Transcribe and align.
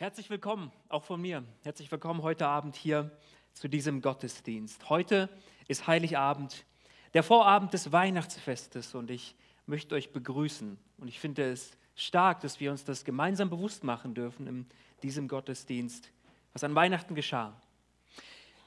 Herzlich 0.00 0.30
willkommen, 0.30 0.70
auch 0.88 1.02
von 1.02 1.20
mir. 1.20 1.42
Herzlich 1.64 1.90
willkommen 1.90 2.22
heute 2.22 2.46
Abend 2.46 2.76
hier 2.76 3.10
zu 3.52 3.66
diesem 3.66 4.00
Gottesdienst. 4.00 4.88
Heute 4.88 5.28
ist 5.66 5.88
Heiligabend, 5.88 6.64
der 7.14 7.24
Vorabend 7.24 7.74
des 7.74 7.90
Weihnachtsfestes 7.90 8.94
und 8.94 9.10
ich 9.10 9.34
möchte 9.66 9.96
euch 9.96 10.12
begrüßen. 10.12 10.78
Und 10.98 11.08
ich 11.08 11.18
finde 11.18 11.50
es 11.50 11.72
stark, 11.96 12.42
dass 12.42 12.60
wir 12.60 12.70
uns 12.70 12.84
das 12.84 13.04
gemeinsam 13.04 13.50
bewusst 13.50 13.82
machen 13.82 14.14
dürfen 14.14 14.46
in 14.46 14.66
diesem 15.02 15.26
Gottesdienst, 15.26 16.12
was 16.52 16.62
an 16.62 16.76
Weihnachten 16.76 17.16
geschah. 17.16 17.60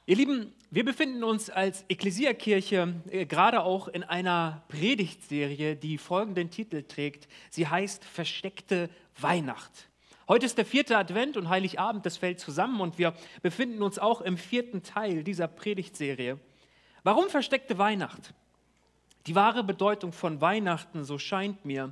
Ihr 0.05 0.17
Lieben, 0.17 0.51
wir 0.69 0.83
befinden 0.83 1.23
uns 1.23 1.49
als 1.49 1.85
Ekklesiakirche 1.87 2.93
äh, 3.09 3.25
gerade 3.25 3.63
auch 3.63 3.87
in 3.87 4.03
einer 4.03 4.63
Predigtserie, 4.67 5.77
die 5.77 5.97
folgenden 5.97 6.49
Titel 6.49 6.83
trägt. 6.83 7.29
Sie 7.49 7.69
heißt 7.69 8.03
Versteckte 8.03 8.89
Weihnacht. 9.17 9.90
Heute 10.31 10.45
ist 10.45 10.57
der 10.57 10.65
vierte 10.65 10.97
Advent 10.97 11.35
und 11.35 11.49
Heiligabend, 11.49 12.05
das 12.05 12.15
fällt 12.15 12.39
zusammen 12.39 12.79
und 12.79 12.97
wir 12.97 13.13
befinden 13.41 13.81
uns 13.81 13.99
auch 13.99 14.21
im 14.21 14.37
vierten 14.37 14.81
Teil 14.81 15.25
dieser 15.25 15.49
Predigtserie. 15.49 16.39
Warum 17.03 17.27
versteckte 17.27 17.77
Weihnacht? 17.77 18.33
Die 19.27 19.35
wahre 19.35 19.61
Bedeutung 19.61 20.13
von 20.13 20.39
Weihnachten, 20.39 21.03
so 21.03 21.17
scheint 21.17 21.65
mir, 21.65 21.91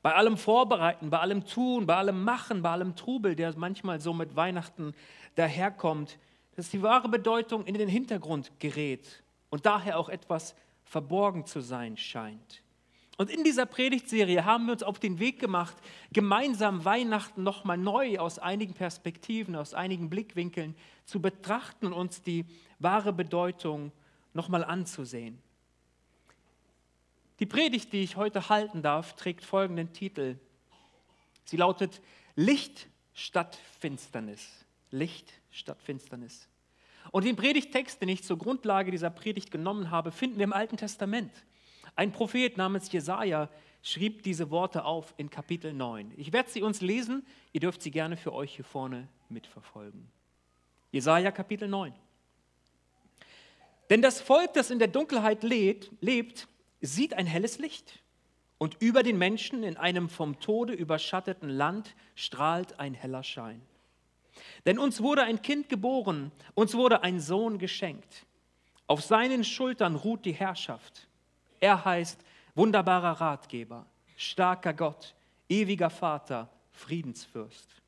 bei 0.00 0.14
allem 0.14 0.38
Vorbereiten, 0.38 1.10
bei 1.10 1.18
allem 1.18 1.44
Tun, 1.44 1.84
bei 1.84 1.96
allem 1.96 2.24
Machen, 2.24 2.62
bei 2.62 2.70
allem 2.70 2.96
Trubel, 2.96 3.36
der 3.36 3.54
manchmal 3.58 4.00
so 4.00 4.14
mit 4.14 4.34
Weihnachten 4.34 4.94
daherkommt, 5.34 6.18
dass 6.56 6.70
die 6.70 6.80
wahre 6.80 7.10
Bedeutung 7.10 7.66
in 7.66 7.74
den 7.74 7.90
Hintergrund 7.90 8.50
gerät 8.60 9.22
und 9.50 9.66
daher 9.66 9.98
auch 9.98 10.08
etwas 10.08 10.54
verborgen 10.86 11.44
zu 11.44 11.60
sein 11.60 11.98
scheint. 11.98 12.63
Und 13.16 13.30
in 13.30 13.44
dieser 13.44 13.66
Predigtserie 13.66 14.44
haben 14.44 14.66
wir 14.66 14.72
uns 14.72 14.82
auf 14.82 14.98
den 14.98 15.20
Weg 15.20 15.38
gemacht, 15.38 15.76
gemeinsam 16.12 16.84
Weihnachten 16.84 17.44
nochmal 17.44 17.78
neu 17.78 18.18
aus 18.18 18.38
einigen 18.40 18.74
Perspektiven, 18.74 19.54
aus 19.54 19.72
einigen 19.72 20.10
Blickwinkeln 20.10 20.74
zu 21.04 21.20
betrachten 21.20 21.86
und 21.86 21.92
uns 21.92 22.22
die 22.22 22.44
wahre 22.80 23.12
Bedeutung 23.12 23.92
nochmal 24.32 24.64
anzusehen. 24.64 25.38
Die 27.38 27.46
Predigt, 27.46 27.92
die 27.92 28.02
ich 28.02 28.16
heute 28.16 28.48
halten 28.48 28.82
darf, 28.82 29.14
trägt 29.14 29.44
folgenden 29.44 29.92
Titel. 29.92 30.36
Sie 31.44 31.56
lautet 31.56 32.00
Licht 32.34 32.88
statt 33.12 33.58
Finsternis. 33.80 34.64
Licht 34.90 35.32
statt 35.50 35.80
Finsternis. 35.82 36.48
Und 37.10 37.24
den 37.24 37.36
Predigtext, 37.36 38.00
den 38.00 38.08
ich 38.08 38.24
zur 38.24 38.38
Grundlage 38.38 38.90
dieser 38.90 39.10
Predigt 39.10 39.50
genommen 39.50 39.90
habe, 39.90 40.10
finden 40.10 40.38
wir 40.38 40.44
im 40.44 40.52
Alten 40.52 40.76
Testament. 40.76 41.32
Ein 41.96 42.12
Prophet 42.12 42.56
namens 42.56 42.90
Jesaja 42.90 43.48
schrieb 43.82 44.22
diese 44.22 44.50
Worte 44.50 44.84
auf 44.84 45.14
in 45.16 45.30
Kapitel 45.30 45.72
9. 45.72 46.12
Ich 46.16 46.32
werde 46.32 46.50
sie 46.50 46.62
uns 46.62 46.80
lesen, 46.80 47.24
ihr 47.52 47.60
dürft 47.60 47.82
sie 47.82 47.90
gerne 47.90 48.16
für 48.16 48.32
euch 48.32 48.56
hier 48.56 48.64
vorne 48.64 49.08
mitverfolgen. 49.28 50.08
Jesaja 50.90 51.30
Kapitel 51.30 51.68
9. 51.68 51.92
Denn 53.90 54.02
das 54.02 54.20
Volk, 54.20 54.54
das 54.54 54.70
in 54.70 54.78
der 54.78 54.88
Dunkelheit 54.88 55.42
lebt, 55.42 55.90
lebt, 56.00 56.48
sieht 56.80 57.14
ein 57.14 57.26
helles 57.26 57.58
Licht. 57.58 58.00
Und 58.58 58.80
über 58.80 59.02
den 59.02 59.18
Menschen 59.18 59.62
in 59.62 59.76
einem 59.76 60.08
vom 60.08 60.40
Tode 60.40 60.72
überschatteten 60.72 61.50
Land 61.50 61.94
strahlt 62.14 62.78
ein 62.80 62.94
heller 62.94 63.22
Schein. 63.22 63.60
Denn 64.64 64.78
uns 64.78 65.00
wurde 65.00 65.22
ein 65.22 65.42
Kind 65.42 65.68
geboren, 65.68 66.32
uns 66.54 66.74
wurde 66.74 67.02
ein 67.02 67.20
Sohn 67.20 67.58
geschenkt. 67.58 68.26
Auf 68.86 69.02
seinen 69.02 69.44
Schultern 69.44 69.96
ruht 69.96 70.24
die 70.24 70.32
Herrschaft. 70.32 71.08
Er 71.64 71.82
heißt 71.82 72.22
wunderbarer 72.54 73.22
Ratgeber, 73.22 73.86
starker 74.18 74.74
Gott, 74.74 75.14
ewiger 75.48 75.88
Vater, 75.88 76.50
Friedensfürst. 76.72 77.80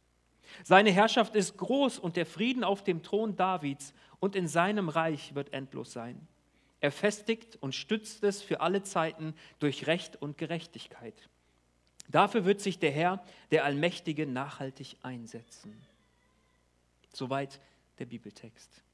Seine 0.65 0.91
Herrschaft 0.91 1.35
ist 1.35 1.59
groß 1.59 1.99
und 1.99 2.17
der 2.17 2.25
Frieden 2.25 2.65
auf 2.65 2.85
dem 2.85 3.03
Thron 3.03 3.37
Davids 3.37 3.93
und 4.19 4.35
in 4.35 4.49
seinem 4.49 4.89
Reich 4.89 5.35
wird 5.35 5.53
endlos 5.53 5.93
sein. 5.93 6.27
Er 6.81 6.91
festigt 6.91 7.57
und 7.57 7.75
stützt 7.75 8.25
es 8.25 8.41
für 8.41 8.63
alle 8.63 8.83
Zeiten 8.83 9.35
durch 9.59 9.87
Recht 9.87 10.23
und 10.23 10.39
Gerechtigkeit. 10.39 11.29
Dafür 12.09 12.47
wird 12.47 12.63
sich 12.63 12.79
der 12.79 12.93
Herr, 12.93 13.23
der 13.51 13.67
Allmächtige, 13.67 14.27
nachhaltig 14.27 14.97
einsetzen. 15.03 15.79
Soweit 17.13 17.61
der 17.99 18.07
Bibeltext. 18.07 18.86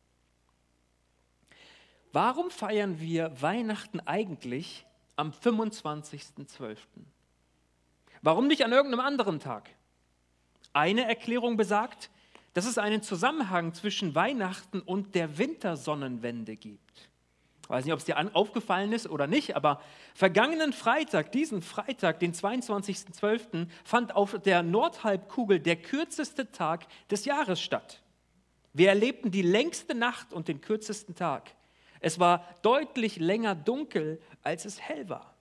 Warum 2.12 2.50
feiern 2.50 3.00
wir 3.00 3.40
Weihnachten 3.40 4.00
eigentlich 4.00 4.84
am 5.16 5.30
25.12.? 5.30 6.76
Warum 8.20 8.46
nicht 8.46 8.64
an 8.64 8.72
irgendeinem 8.72 9.04
anderen 9.04 9.40
Tag? 9.40 9.70
Eine 10.74 11.08
Erklärung 11.08 11.56
besagt, 11.56 12.10
dass 12.52 12.66
es 12.66 12.76
einen 12.76 13.02
Zusammenhang 13.02 13.72
zwischen 13.72 14.14
Weihnachten 14.14 14.80
und 14.80 15.14
der 15.14 15.38
Wintersonnenwende 15.38 16.56
gibt. 16.56 17.08
Ich 17.62 17.70
weiß 17.70 17.84
nicht, 17.86 17.94
ob 17.94 18.00
es 18.00 18.04
dir 18.04 18.36
aufgefallen 18.36 18.92
ist 18.92 19.08
oder 19.08 19.26
nicht, 19.26 19.56
aber 19.56 19.80
vergangenen 20.14 20.74
Freitag, 20.74 21.32
diesen 21.32 21.62
Freitag, 21.62 22.20
den 22.20 22.34
22.12., 22.34 23.68
fand 23.84 24.14
auf 24.14 24.38
der 24.44 24.62
Nordhalbkugel 24.62 25.60
der 25.60 25.76
kürzeste 25.76 26.52
Tag 26.52 26.86
des 27.10 27.24
Jahres 27.24 27.62
statt. 27.62 28.02
Wir 28.74 28.90
erlebten 28.90 29.30
die 29.30 29.42
längste 29.42 29.94
Nacht 29.94 30.34
und 30.34 30.48
den 30.48 30.60
kürzesten 30.60 31.14
Tag. 31.14 31.54
Es 32.02 32.18
war 32.18 32.46
deutlich 32.62 33.16
länger 33.16 33.54
dunkel, 33.54 34.20
als 34.42 34.64
es 34.64 34.80
hell 34.80 35.08
war. 35.08 35.34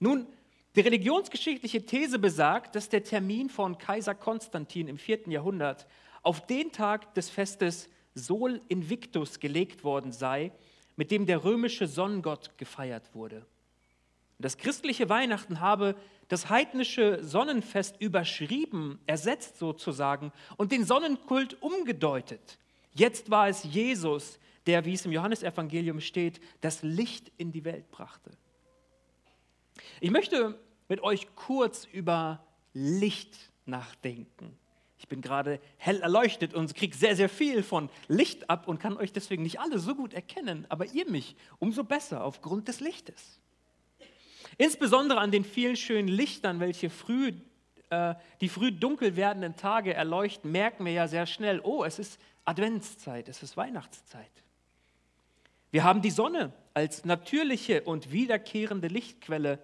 Nun, 0.00 0.26
die 0.74 0.80
religionsgeschichtliche 0.80 1.86
These 1.86 2.18
besagt, 2.18 2.74
dass 2.74 2.88
der 2.88 3.04
Termin 3.04 3.48
von 3.48 3.78
Kaiser 3.78 4.16
Konstantin 4.16 4.88
im 4.88 4.98
4. 4.98 5.28
Jahrhundert 5.28 5.86
auf 6.22 6.46
den 6.46 6.72
Tag 6.72 7.14
des 7.14 7.30
Festes 7.30 7.88
Sol 8.14 8.60
Invictus 8.68 9.38
gelegt 9.38 9.84
worden 9.84 10.10
sei, 10.10 10.50
mit 10.96 11.12
dem 11.12 11.26
der 11.26 11.44
römische 11.44 11.86
Sonnengott 11.86 12.58
gefeiert 12.58 13.14
wurde. 13.14 13.46
Das 14.38 14.58
christliche 14.58 15.08
Weihnachten 15.08 15.60
habe 15.60 15.94
das 16.26 16.48
heidnische 16.48 17.22
Sonnenfest 17.22 18.00
überschrieben, 18.00 18.98
ersetzt 19.06 19.58
sozusagen 19.58 20.32
und 20.56 20.72
den 20.72 20.84
Sonnenkult 20.84 21.62
umgedeutet. 21.62 22.58
Jetzt 22.92 23.30
war 23.30 23.48
es 23.48 23.62
Jesus, 23.62 24.40
der, 24.66 24.84
wie 24.84 24.94
es 24.94 25.04
im 25.04 25.12
Johannesevangelium 25.12 26.00
steht, 26.00 26.40
das 26.60 26.82
Licht 26.82 27.30
in 27.36 27.52
die 27.52 27.64
Welt 27.64 27.90
brachte. 27.90 28.30
Ich 30.00 30.10
möchte 30.10 30.58
mit 30.88 31.02
euch 31.02 31.34
kurz 31.34 31.84
über 31.86 32.44
Licht 32.72 33.50
nachdenken. 33.66 34.56
Ich 34.98 35.08
bin 35.08 35.20
gerade 35.20 35.60
hell 35.76 36.00
erleuchtet 36.00 36.54
und 36.54 36.74
kriege 36.74 36.96
sehr, 36.96 37.14
sehr 37.14 37.28
viel 37.28 37.62
von 37.62 37.90
Licht 38.08 38.48
ab 38.48 38.68
und 38.68 38.80
kann 38.80 38.96
euch 38.96 39.12
deswegen 39.12 39.42
nicht 39.42 39.60
alle 39.60 39.78
so 39.78 39.94
gut 39.94 40.14
erkennen, 40.14 40.66
aber 40.70 40.86
ihr 40.86 41.10
mich 41.10 41.36
umso 41.58 41.84
besser 41.84 42.24
aufgrund 42.24 42.68
des 42.68 42.80
Lichtes. 42.80 43.38
Insbesondere 44.56 45.20
an 45.20 45.30
den 45.30 45.44
vielen 45.44 45.76
schönen 45.76 46.08
Lichtern, 46.08 46.60
welche 46.60 46.88
früh, 46.88 47.32
äh, 47.90 48.14
die 48.40 48.48
früh 48.48 48.72
dunkel 48.72 49.16
werdenden 49.16 49.56
Tage 49.56 49.92
erleuchten, 49.92 50.52
merken 50.52 50.84
wir 50.84 50.92
ja 50.92 51.08
sehr 51.08 51.26
schnell, 51.26 51.60
oh, 51.60 51.84
es 51.84 51.98
ist 51.98 52.20
Adventszeit, 52.44 53.28
es 53.28 53.42
ist 53.42 53.56
Weihnachtszeit. 53.56 54.43
Wir 55.74 55.82
haben 55.82 56.02
die 56.02 56.12
Sonne 56.12 56.52
als 56.72 57.04
natürliche 57.04 57.82
und 57.82 58.12
wiederkehrende 58.12 58.86
Lichtquelle. 58.86 59.58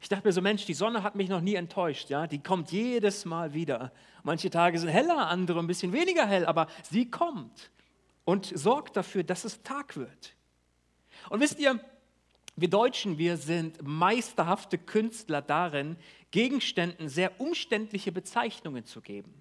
Ich 0.00 0.08
dachte 0.08 0.26
mir 0.26 0.32
so, 0.32 0.40
Mensch, 0.40 0.64
die 0.64 0.72
Sonne 0.72 1.02
hat 1.02 1.14
mich 1.14 1.28
noch 1.28 1.42
nie 1.42 1.56
enttäuscht. 1.56 2.08
Ja? 2.08 2.26
Die 2.26 2.42
kommt 2.42 2.72
jedes 2.72 3.26
Mal 3.26 3.52
wieder. 3.52 3.92
Manche 4.22 4.48
Tage 4.48 4.78
sind 4.78 4.88
heller, 4.88 5.28
andere 5.28 5.58
ein 5.58 5.66
bisschen 5.66 5.92
weniger 5.92 6.26
hell, 6.26 6.46
aber 6.46 6.68
sie 6.90 7.10
kommt 7.10 7.70
und 8.24 8.46
sorgt 8.46 8.96
dafür, 8.96 9.24
dass 9.24 9.44
es 9.44 9.62
Tag 9.62 9.98
wird. 9.98 10.34
Und 11.28 11.40
wisst 11.40 11.58
ihr, 11.58 11.80
wir 12.56 12.70
Deutschen, 12.70 13.18
wir 13.18 13.36
sind 13.36 13.86
meisterhafte 13.86 14.78
Künstler 14.78 15.42
darin, 15.42 15.98
Gegenständen 16.30 17.10
sehr 17.10 17.38
umständliche 17.42 18.10
Bezeichnungen 18.10 18.86
zu 18.86 19.02
geben. 19.02 19.34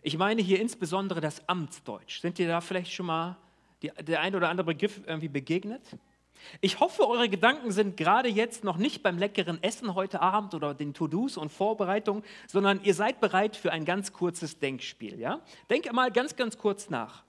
Ich 0.00 0.16
meine 0.16 0.40
hier 0.40 0.60
insbesondere 0.60 1.20
das 1.20 1.46
Amtsdeutsch. 1.46 2.22
Sind 2.22 2.38
ihr 2.38 2.48
da 2.48 2.62
vielleicht 2.62 2.94
schon 2.94 3.04
mal 3.04 3.36
die, 3.82 3.90
der 4.02 4.20
ein 4.20 4.34
oder 4.34 4.48
andere 4.48 4.66
Begriff 4.66 5.00
irgendwie 5.06 5.28
begegnet? 5.28 5.82
Ich 6.60 6.80
hoffe, 6.80 7.08
eure 7.08 7.28
Gedanken 7.28 7.70
sind 7.72 7.96
gerade 7.96 8.28
jetzt 8.28 8.64
noch 8.64 8.76
nicht 8.76 9.02
beim 9.02 9.18
leckeren 9.18 9.62
Essen 9.62 9.94
heute 9.94 10.20
Abend 10.20 10.54
oder 10.54 10.74
den 10.74 10.94
To-Dos 10.94 11.36
und 11.36 11.50
Vorbereitungen, 11.50 12.22
sondern 12.46 12.82
ihr 12.82 12.94
seid 12.94 13.20
bereit 13.20 13.56
für 13.56 13.72
ein 13.72 13.84
ganz 13.84 14.12
kurzes 14.12 14.58
Denkspiel. 14.58 15.18
Ja? 15.18 15.40
Denke 15.70 15.92
mal 15.92 16.10
ganz, 16.10 16.36
ganz 16.36 16.58
kurz 16.58 16.90
nach. 16.90 17.24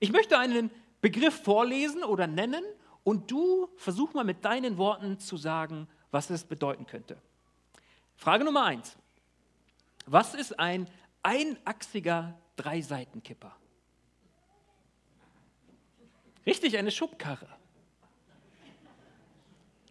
Ich 0.00 0.12
möchte 0.12 0.38
einen 0.38 0.70
Begriff 1.00 1.42
vorlesen 1.42 2.02
oder 2.04 2.26
nennen 2.26 2.64
und 3.02 3.30
du 3.30 3.68
versuch 3.76 4.14
mal 4.14 4.24
mit 4.24 4.44
deinen 4.44 4.78
Worten 4.78 5.18
zu 5.18 5.36
sagen, 5.36 5.88
was 6.10 6.30
es 6.30 6.44
bedeuten 6.44 6.86
könnte. 6.86 7.18
Frage 8.16 8.44
Nummer 8.44 8.64
eins. 8.64 8.96
Was 10.06 10.34
ist 10.34 10.58
ein 10.58 10.88
einachsiger 11.22 12.38
Dreiseitenkipper? 12.56 13.54
Richtig, 16.46 16.76
eine 16.76 16.90
Schubkarre. 16.90 17.48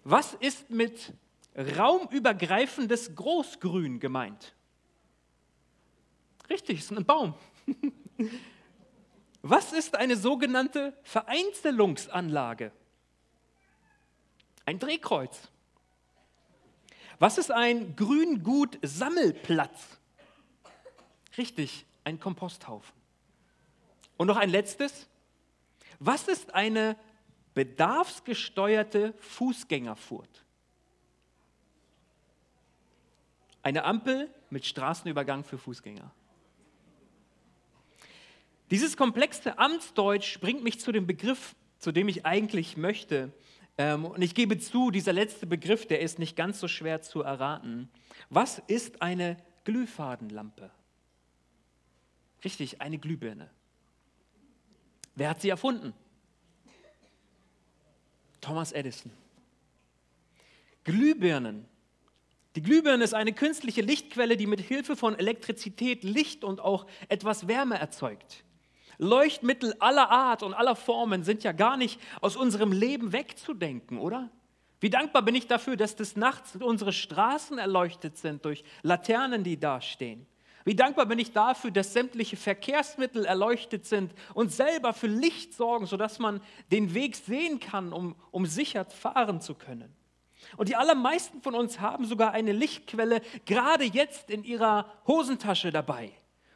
Was 0.03 0.33
ist 0.35 0.69
mit 0.69 1.13
raumübergreifendes 1.55 3.15
Großgrün 3.15 3.99
gemeint? 3.99 4.53
Richtig, 6.49 6.79
es 6.79 6.85
ist 6.85 6.97
ein 6.97 7.05
Baum. 7.05 7.35
Was 9.41 9.73
ist 9.73 9.95
eine 9.95 10.15
sogenannte 10.15 10.97
Vereinzelungsanlage? 11.03 12.71
Ein 14.65 14.79
Drehkreuz. 14.79 15.49
Was 17.19 17.37
ist 17.37 17.51
ein 17.51 17.95
Grüngut-Sammelplatz? 17.95 19.99
Richtig, 21.37 21.85
ein 22.03 22.19
Komposthaufen. 22.19 22.93
Und 24.17 24.27
noch 24.27 24.37
ein 24.37 24.49
letztes. 24.49 25.07
Was 26.05 26.27
ist 26.27 26.53
eine 26.53 26.97
bedarfsgesteuerte 27.53 29.13
Fußgängerfurt? 29.19 30.43
Eine 33.61 33.85
Ampel 33.85 34.29
mit 34.49 34.65
Straßenübergang 34.65 35.45
für 35.45 35.57
Fußgänger. 35.57 36.11
Dieses 38.69 38.97
komplexe 38.97 39.57
Amtsdeutsch 39.57 40.41
bringt 40.41 40.61
mich 40.61 40.81
zu 40.81 40.91
dem 40.91 41.07
Begriff, 41.07 41.55
zu 41.79 41.93
dem 41.93 42.09
ich 42.09 42.25
eigentlich 42.25 42.75
möchte. 42.75 43.31
Ähm, 43.77 44.03
und 44.03 44.21
ich 44.21 44.35
gebe 44.35 44.59
zu, 44.59 44.91
dieser 44.91 45.13
letzte 45.13 45.47
Begriff, 45.47 45.87
der 45.87 46.01
ist 46.01 46.19
nicht 46.19 46.35
ganz 46.35 46.59
so 46.59 46.67
schwer 46.67 47.01
zu 47.01 47.21
erraten. 47.21 47.89
Was 48.29 48.59
ist 48.67 49.01
eine 49.01 49.37
Glühfadenlampe? 49.63 50.69
Richtig, 52.43 52.81
eine 52.81 52.97
Glühbirne. 52.97 53.49
Wer 55.15 55.29
hat 55.29 55.41
sie 55.41 55.49
erfunden? 55.49 55.93
Thomas 58.41 58.71
Edison. 58.71 59.11
Glühbirnen. 60.83 61.65
Die 62.55 62.61
Glühbirne 62.61 63.03
ist 63.03 63.13
eine 63.13 63.33
künstliche 63.33 63.81
Lichtquelle, 63.81 64.37
die 64.37 64.47
mit 64.47 64.59
Hilfe 64.59 64.95
von 64.95 65.17
Elektrizität 65.17 66.03
Licht 66.03 66.43
und 66.43 66.59
auch 66.59 66.85
etwas 67.09 67.47
Wärme 67.47 67.79
erzeugt. 67.79 68.43
Leuchtmittel 68.97 69.73
aller 69.79 70.11
Art 70.11 70.43
und 70.43 70.53
aller 70.53 70.75
Formen 70.75 71.23
sind 71.23 71.43
ja 71.43 71.51
gar 71.51 71.77
nicht 71.77 71.99
aus 72.21 72.35
unserem 72.35 72.71
Leben 72.71 73.11
wegzudenken, 73.11 73.97
oder? 73.97 74.29
Wie 74.79 74.89
dankbar 74.89 75.21
bin 75.21 75.33
ich 75.33 75.47
dafür, 75.47 75.77
dass 75.77 75.95
des 75.95 76.15
Nachts 76.15 76.57
unsere 76.57 76.93
Straßen 76.93 77.57
erleuchtet 77.57 78.17
sind 78.17 78.45
durch 78.45 78.63
Laternen, 78.81 79.43
die 79.43 79.59
da 79.59 79.81
stehen. 79.81 80.27
Wie 80.65 80.75
dankbar 80.75 81.05
bin 81.05 81.19
ich 81.19 81.33
dafür, 81.33 81.71
dass 81.71 81.93
sämtliche 81.93 82.37
Verkehrsmittel 82.37 83.25
erleuchtet 83.25 83.85
sind 83.85 84.13
und 84.33 84.51
selber 84.51 84.93
für 84.93 85.07
Licht 85.07 85.53
sorgen, 85.53 85.85
sodass 85.85 86.19
man 86.19 86.41
den 86.71 86.93
Weg 86.93 87.15
sehen 87.15 87.59
kann, 87.59 87.91
um, 87.91 88.15
um 88.31 88.45
sicher 88.45 88.85
fahren 88.85 89.41
zu 89.41 89.55
können. 89.55 89.93
Und 90.57 90.69
die 90.69 90.75
allermeisten 90.75 91.41
von 91.41 91.55
uns 91.55 91.79
haben 91.79 92.05
sogar 92.05 92.31
eine 92.31 92.51
Lichtquelle 92.51 93.21
gerade 93.45 93.85
jetzt 93.85 94.29
in 94.29 94.43
ihrer 94.43 94.91
Hosentasche 95.07 95.71
dabei. 95.71 96.11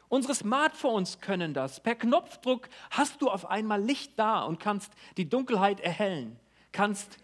Unsere 0.08 0.34
Smartphones 0.34 1.20
können 1.20 1.52
das. 1.52 1.80
Per 1.80 1.94
Knopfdruck 1.94 2.68
hast 2.90 3.20
du 3.20 3.28
auf 3.28 3.44
einmal 3.50 3.82
Licht 3.82 4.18
da 4.18 4.42
und 4.42 4.58
kannst 4.58 4.92
die 5.18 5.28
Dunkelheit 5.28 5.80
erhellen, 5.80 6.38
kannst, 6.72 7.18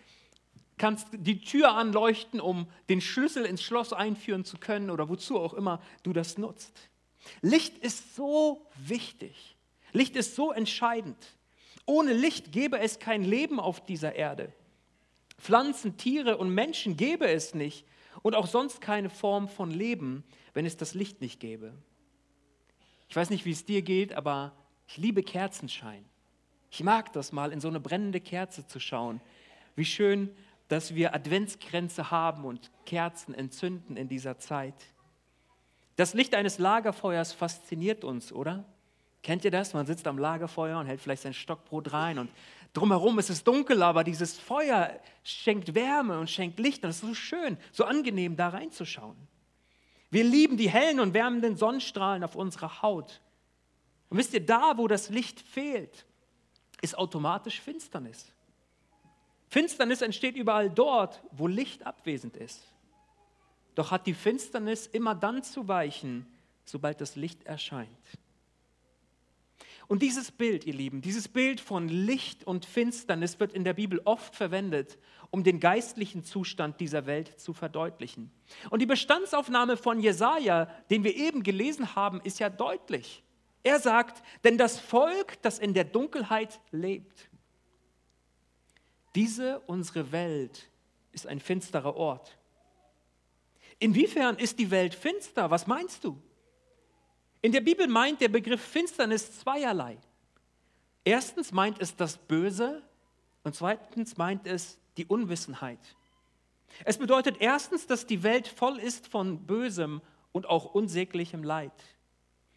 kannst 0.76 1.08
die 1.12 1.40
Tür 1.40 1.74
anleuchten, 1.74 2.40
um 2.40 2.66
den 2.88 3.00
Schlüssel 3.00 3.44
ins 3.44 3.62
Schloss 3.62 3.92
einführen 3.92 4.44
zu 4.44 4.58
können 4.58 4.90
oder 4.90 5.08
wozu 5.08 5.38
auch 5.38 5.54
immer 5.54 5.80
du 6.02 6.12
das 6.12 6.38
nutzt. 6.38 6.90
Licht 7.40 7.78
ist 7.78 8.14
so 8.16 8.66
wichtig. 8.76 9.56
Licht 9.92 10.16
ist 10.16 10.34
so 10.34 10.52
entscheidend. 10.52 11.16
Ohne 11.86 12.12
Licht 12.12 12.52
gäbe 12.52 12.78
es 12.78 12.98
kein 12.98 13.22
Leben 13.22 13.60
auf 13.60 13.84
dieser 13.84 14.14
Erde. 14.14 14.52
Pflanzen, 15.38 15.96
Tiere 15.96 16.38
und 16.38 16.50
Menschen 16.50 16.96
gäbe 16.96 17.28
es 17.28 17.54
nicht 17.54 17.84
und 18.22 18.34
auch 18.34 18.46
sonst 18.46 18.80
keine 18.80 19.10
Form 19.10 19.48
von 19.48 19.70
Leben, 19.70 20.24
wenn 20.54 20.66
es 20.66 20.76
das 20.76 20.94
Licht 20.94 21.20
nicht 21.20 21.40
gäbe. 21.40 21.74
Ich 23.08 23.16
weiß 23.16 23.30
nicht, 23.30 23.44
wie 23.44 23.50
es 23.50 23.64
dir 23.64 23.82
geht, 23.82 24.14
aber 24.14 24.52
ich 24.88 24.96
liebe 24.96 25.22
Kerzenschein. 25.22 26.04
Ich 26.70 26.82
mag 26.82 27.12
das 27.12 27.32
mal, 27.32 27.52
in 27.52 27.60
so 27.60 27.68
eine 27.68 27.80
brennende 27.80 28.20
Kerze 28.20 28.66
zu 28.66 28.80
schauen. 28.80 29.20
Wie 29.76 29.84
schön, 29.84 30.34
dass 30.68 30.94
wir 30.94 31.14
Adventskränze 31.14 32.10
haben 32.10 32.44
und 32.44 32.70
Kerzen 32.86 33.34
entzünden 33.34 33.96
in 33.96 34.08
dieser 34.08 34.38
Zeit. 34.38 34.74
Das 35.96 36.14
Licht 36.14 36.34
eines 36.34 36.58
Lagerfeuers 36.58 37.32
fasziniert 37.32 38.04
uns, 38.04 38.32
oder? 38.32 38.64
Kennt 39.22 39.44
ihr 39.44 39.50
das? 39.50 39.72
Man 39.74 39.86
sitzt 39.86 40.06
am 40.06 40.18
Lagerfeuer 40.18 40.78
und 40.78 40.86
hält 40.86 41.00
vielleicht 41.00 41.22
sein 41.22 41.34
Stockbrot 41.34 41.92
rein 41.92 42.18
und 42.18 42.30
drumherum 42.72 43.18
ist 43.18 43.30
es 43.30 43.44
dunkel, 43.44 43.82
aber 43.82 44.04
dieses 44.04 44.38
Feuer 44.38 45.00
schenkt 45.22 45.74
Wärme 45.74 46.18
und 46.18 46.28
schenkt 46.28 46.58
Licht 46.58 46.84
und 46.84 46.90
es 46.90 46.96
ist 46.96 47.08
so 47.08 47.14
schön, 47.14 47.56
so 47.72 47.84
angenehm 47.84 48.36
da 48.36 48.48
reinzuschauen. 48.48 49.16
Wir 50.10 50.24
lieben 50.24 50.56
die 50.56 50.70
hellen 50.70 51.00
und 51.00 51.14
wärmenden 51.14 51.56
Sonnenstrahlen 51.56 52.22
auf 52.22 52.36
unserer 52.36 52.82
Haut. 52.82 53.20
Und 54.10 54.18
wisst 54.18 54.34
ihr, 54.34 54.44
da, 54.44 54.76
wo 54.76 54.86
das 54.86 55.08
Licht 55.08 55.40
fehlt, 55.40 56.06
ist 56.82 56.96
automatisch 56.96 57.60
Finsternis. 57.60 58.32
Finsternis 59.54 60.02
entsteht 60.02 60.34
überall 60.34 60.68
dort, 60.68 61.22
wo 61.30 61.46
Licht 61.46 61.86
abwesend 61.86 62.36
ist. 62.36 62.60
Doch 63.76 63.92
hat 63.92 64.04
die 64.08 64.12
Finsternis 64.12 64.88
immer 64.88 65.14
dann 65.14 65.44
zu 65.44 65.68
weichen, 65.68 66.26
sobald 66.64 67.00
das 67.00 67.14
Licht 67.14 67.44
erscheint. 67.44 67.88
Und 69.86 70.02
dieses 70.02 70.32
Bild, 70.32 70.66
ihr 70.66 70.74
Lieben, 70.74 71.02
dieses 71.02 71.28
Bild 71.28 71.60
von 71.60 71.88
Licht 71.88 72.42
und 72.42 72.66
Finsternis 72.66 73.38
wird 73.38 73.52
in 73.52 73.62
der 73.62 73.74
Bibel 73.74 74.02
oft 74.04 74.34
verwendet, 74.34 74.98
um 75.30 75.44
den 75.44 75.60
geistlichen 75.60 76.24
Zustand 76.24 76.80
dieser 76.80 77.06
Welt 77.06 77.38
zu 77.38 77.52
verdeutlichen. 77.52 78.32
Und 78.70 78.82
die 78.82 78.86
Bestandsaufnahme 78.86 79.76
von 79.76 80.00
Jesaja, 80.00 80.64
den 80.90 81.04
wir 81.04 81.14
eben 81.14 81.44
gelesen 81.44 81.94
haben, 81.94 82.20
ist 82.22 82.40
ja 82.40 82.50
deutlich. 82.50 83.22
Er 83.62 83.78
sagt, 83.78 84.20
denn 84.42 84.58
das 84.58 84.80
Volk, 84.80 85.40
das 85.42 85.60
in 85.60 85.74
der 85.74 85.84
Dunkelheit 85.84 86.60
lebt, 86.72 87.30
diese 89.14 89.60
unsere 89.60 90.12
Welt 90.12 90.68
ist 91.12 91.26
ein 91.26 91.40
finsterer 91.40 91.96
Ort. 91.96 92.36
Inwiefern 93.78 94.36
ist 94.36 94.58
die 94.58 94.70
Welt 94.70 94.94
finster? 94.94 95.50
Was 95.50 95.66
meinst 95.66 96.04
du? 96.04 96.20
In 97.42 97.52
der 97.52 97.60
Bibel 97.60 97.86
meint 97.86 98.20
der 98.20 98.28
Begriff 98.28 98.62
Finsternis 98.62 99.38
zweierlei. 99.40 99.98
Erstens 101.04 101.52
meint 101.52 101.80
es 101.80 101.94
das 101.94 102.16
Böse 102.16 102.82
und 103.42 103.54
zweitens 103.54 104.16
meint 104.16 104.46
es 104.46 104.78
die 104.96 105.04
Unwissenheit. 105.04 105.78
Es 106.84 106.98
bedeutet 106.98 107.36
erstens, 107.40 107.86
dass 107.86 108.06
die 108.06 108.22
Welt 108.22 108.48
voll 108.48 108.78
ist 108.78 109.06
von 109.06 109.46
Bösem 109.46 110.00
und 110.32 110.48
auch 110.48 110.74
unsäglichem 110.74 111.44
Leid. 111.44 111.72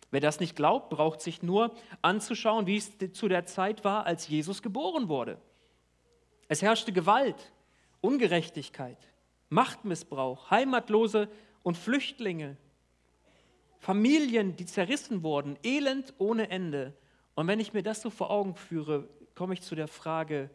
Wer 0.10 0.22
das 0.22 0.40
nicht 0.40 0.56
glaubt, 0.56 0.90
braucht 0.90 1.22
sich 1.22 1.44
nur 1.44 1.76
anzuschauen, 2.02 2.66
wie 2.66 2.78
es 2.78 2.92
zu 3.14 3.28
der 3.28 3.46
Zeit 3.46 3.84
war, 3.84 4.06
als 4.06 4.28
Jesus 4.28 4.62
geboren 4.62 5.10
wurde. 5.10 5.40
Es 6.48 6.62
herrschte 6.62 6.94
Gewalt, 6.94 7.52
Ungerechtigkeit, 8.02 8.98
Machtmissbrauch, 9.50 10.50
Heimatlose 10.52 11.30
und 11.64 11.78
Flüchtlinge, 11.78 12.58
Familien, 13.80 14.56
die 14.56 14.66
zerrissen 14.66 15.24
wurden, 15.24 15.58
Elend 15.64 16.14
ohne 16.18 16.50
Ende. 16.50 16.94
Und 17.36 17.48
wenn 17.48 17.60
ich 17.60 17.74
mir 17.74 17.84
das 17.84 18.02
so 18.02 18.10
vor 18.10 18.32
Augen 18.32 18.56
führe, 18.56 19.08
komme 19.36 19.54
ich 19.54 19.62
zu 19.62 19.76
der 19.76 19.88
Frage, 19.88 20.50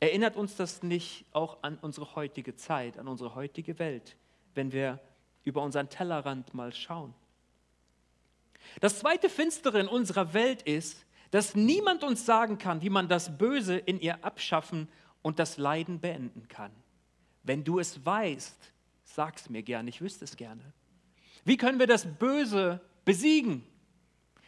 Erinnert 0.00 0.36
uns 0.36 0.56
das 0.56 0.82
nicht 0.82 1.26
auch 1.32 1.62
an 1.62 1.78
unsere 1.82 2.14
heutige 2.16 2.56
Zeit, 2.56 2.98
an 2.98 3.06
unsere 3.06 3.34
heutige 3.34 3.78
Welt, 3.78 4.16
wenn 4.54 4.72
wir 4.72 4.98
über 5.44 5.62
unseren 5.62 5.90
Tellerrand 5.90 6.54
mal 6.54 6.72
schauen? 6.72 7.14
Das 8.80 8.98
zweite 8.98 9.28
Finstere 9.28 9.78
in 9.78 9.88
unserer 9.88 10.32
Welt 10.32 10.62
ist, 10.62 11.04
dass 11.30 11.54
niemand 11.54 12.02
uns 12.02 12.26
sagen 12.26 12.58
kann, 12.58 12.82
wie 12.82 12.90
man 12.90 13.08
das 13.08 13.36
Böse 13.38 13.76
in 13.76 14.00
ihr 14.00 14.24
abschaffen 14.24 14.88
und 15.22 15.38
das 15.38 15.58
Leiden 15.58 16.00
beenden 16.00 16.48
kann. 16.48 16.72
Wenn 17.42 17.64
du 17.64 17.78
es 17.78 18.04
weißt, 18.04 18.72
sag 19.04 19.36
es 19.36 19.48
mir 19.48 19.62
gerne, 19.62 19.88
ich 19.88 20.00
wüsste 20.00 20.24
es 20.24 20.36
gerne. 20.36 20.62
Wie 21.44 21.56
können 21.56 21.78
wir 21.78 21.86
das 21.86 22.06
Böse 22.06 22.80
besiegen? 23.04 23.64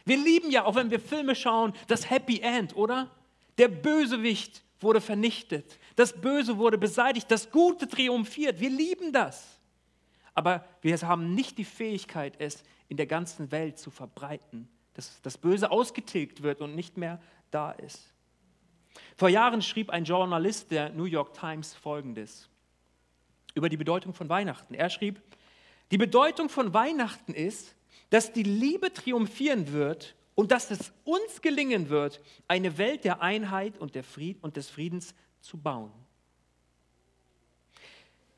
Wir 0.05 0.17
lieben 0.17 0.51
ja, 0.51 0.65
auch 0.65 0.75
wenn 0.75 0.91
wir 0.91 0.99
Filme 0.99 1.35
schauen, 1.35 1.73
das 1.87 2.09
Happy 2.09 2.39
End, 2.39 2.75
oder? 2.75 3.09
Der 3.57 3.67
Bösewicht 3.67 4.63
wurde 4.79 4.99
vernichtet, 4.99 5.79
das 5.95 6.19
Böse 6.19 6.57
wurde 6.57 6.77
beseitigt, 6.77 7.31
das 7.31 7.49
Gute 7.49 7.87
triumphiert. 7.87 8.59
Wir 8.59 8.69
lieben 8.69 9.13
das. 9.13 9.59
Aber 10.33 10.65
wir 10.81 10.99
haben 11.01 11.35
nicht 11.35 11.57
die 11.57 11.63
Fähigkeit, 11.63 12.35
es 12.39 12.63
in 12.89 12.97
der 12.97 13.05
ganzen 13.05 13.51
Welt 13.51 13.77
zu 13.77 13.91
verbreiten, 13.91 14.67
dass 14.93 15.21
das 15.21 15.37
Böse 15.37 15.71
ausgetilgt 15.71 16.43
wird 16.43 16.61
und 16.61 16.75
nicht 16.75 16.97
mehr 16.97 17.21
da 17.51 17.71
ist. 17.71 18.13
Vor 19.15 19.29
Jahren 19.29 19.61
schrieb 19.61 19.89
ein 19.89 20.05
Journalist 20.05 20.71
der 20.71 20.89
New 20.89 21.05
York 21.05 21.33
Times 21.33 21.73
Folgendes 21.73 22.49
über 23.55 23.69
die 23.69 23.77
Bedeutung 23.77 24.13
von 24.13 24.29
Weihnachten. 24.29 24.73
Er 24.73 24.89
schrieb, 24.89 25.21
die 25.91 25.97
Bedeutung 25.97 26.49
von 26.49 26.73
Weihnachten 26.73 27.33
ist, 27.33 27.75
dass 28.09 28.33
die 28.33 28.43
Liebe 28.43 28.91
triumphieren 28.93 29.71
wird 29.71 30.15
und 30.35 30.51
dass 30.51 30.71
es 30.71 30.91
uns 31.03 31.41
gelingen 31.41 31.89
wird, 31.89 32.21
eine 32.47 32.77
Welt 32.77 33.03
der 33.03 33.21
Einheit 33.21 33.77
und, 33.77 33.95
der 33.95 34.03
Fried 34.03 34.41
und 34.41 34.57
des 34.57 34.69
Friedens 34.69 35.13
zu 35.41 35.57
bauen. 35.57 35.91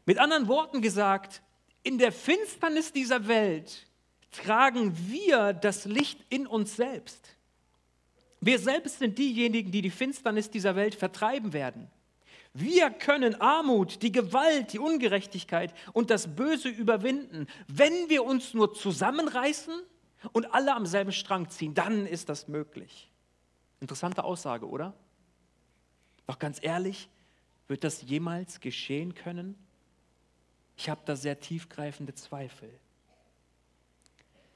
Mit 0.05 0.17
anderen 0.19 0.47
Worten 0.47 0.81
gesagt, 0.81 1.41
in 1.83 1.97
der 1.97 2.11
Finsternis 2.11 2.91
dieser 2.91 3.27
Welt 3.27 3.87
tragen 4.37 4.95
wir 5.09 5.53
das 5.53 5.85
Licht 5.85 6.19
in 6.29 6.47
uns 6.47 6.75
selbst. 6.75 7.35
Wir 8.41 8.59
selbst 8.59 8.99
sind 8.99 9.17
diejenigen, 9.17 9.71
die 9.71 9.81
die 9.81 9.89
Finsternis 9.89 10.49
dieser 10.49 10.75
Welt 10.75 10.95
vertreiben 10.95 11.53
werden. 11.53 11.89
Wir 12.53 12.89
können 12.89 13.41
Armut, 13.41 14.01
die 14.01 14.11
Gewalt, 14.11 14.71
die 14.71 14.79
Ungerechtigkeit 14.79 15.73
und 15.93 16.09
das 16.09 16.35
Böse 16.35 16.69
überwinden, 16.69 17.47
wenn 17.67 18.07
wir 18.07 18.23
uns 18.23 18.53
nur 18.53 18.73
zusammenreißen 18.73 19.73
und 20.31 20.53
alle 20.53 20.73
am 20.73 20.85
selben 20.85 21.11
Strang 21.11 21.49
ziehen. 21.49 21.73
Dann 21.73 22.05
ist 22.05 22.29
das 22.29 22.47
möglich. 22.47 23.09
Interessante 23.81 24.23
Aussage, 24.23 24.69
oder? 24.69 24.93
Doch 26.27 26.39
ganz 26.39 26.59
ehrlich, 26.61 27.09
wird 27.67 27.83
das 27.83 28.01
jemals 28.03 28.59
geschehen 28.59 29.15
können? 29.15 29.55
Ich 30.77 30.89
habe 30.89 31.01
da 31.05 31.15
sehr 31.15 31.39
tiefgreifende 31.39 32.13
Zweifel. 32.13 32.69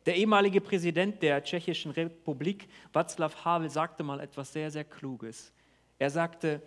Der 0.06 0.16
ehemalige 0.16 0.62
Präsident 0.62 1.22
der 1.22 1.44
Tschechischen 1.44 1.92
Republik, 1.92 2.68
Václav 2.94 3.44
Havel, 3.44 3.70
sagte 3.70 4.04
mal 4.04 4.20
etwas 4.20 4.54
sehr, 4.54 4.72
sehr 4.72 4.84
Kluges. 4.84 5.54
Er 5.98 6.10
sagte, 6.10 6.62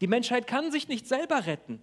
die 0.00 0.06
Menschheit 0.06 0.46
kann 0.46 0.70
sich 0.70 0.88
nicht 0.88 1.06
selber 1.06 1.46
retten. 1.46 1.82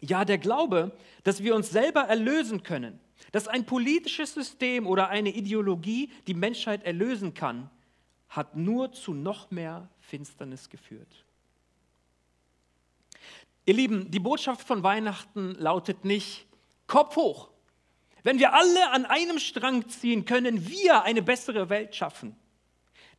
Ja, 0.00 0.24
der 0.24 0.38
Glaube, 0.38 0.92
dass 1.24 1.42
wir 1.42 1.54
uns 1.54 1.70
selber 1.70 2.02
erlösen 2.02 2.62
können, 2.62 2.98
dass 3.32 3.48
ein 3.48 3.66
politisches 3.66 4.34
System 4.34 4.86
oder 4.86 5.08
eine 5.08 5.30
Ideologie 5.30 6.10
die 6.26 6.34
Menschheit 6.34 6.84
erlösen 6.84 7.34
kann, 7.34 7.70
hat 8.30 8.56
nur 8.56 8.92
zu 8.92 9.12
noch 9.12 9.50
mehr 9.50 9.88
Finsternis 10.00 10.70
geführt. 10.70 11.24
Ihr 13.66 13.74
Lieben, 13.74 14.10
die 14.10 14.20
Botschaft 14.20 14.66
von 14.66 14.82
Weihnachten 14.82 15.54
lautet 15.56 16.04
nicht 16.04 16.46
Kopf 16.86 17.16
hoch, 17.16 17.50
wenn 18.22 18.38
wir 18.38 18.52
alle 18.52 18.90
an 18.90 19.04
einem 19.06 19.38
Strang 19.38 19.88
ziehen, 19.88 20.24
können 20.24 20.68
wir 20.68 21.02
eine 21.04 21.22
bessere 21.22 21.68
Welt 21.68 21.94
schaffen. 21.94 22.36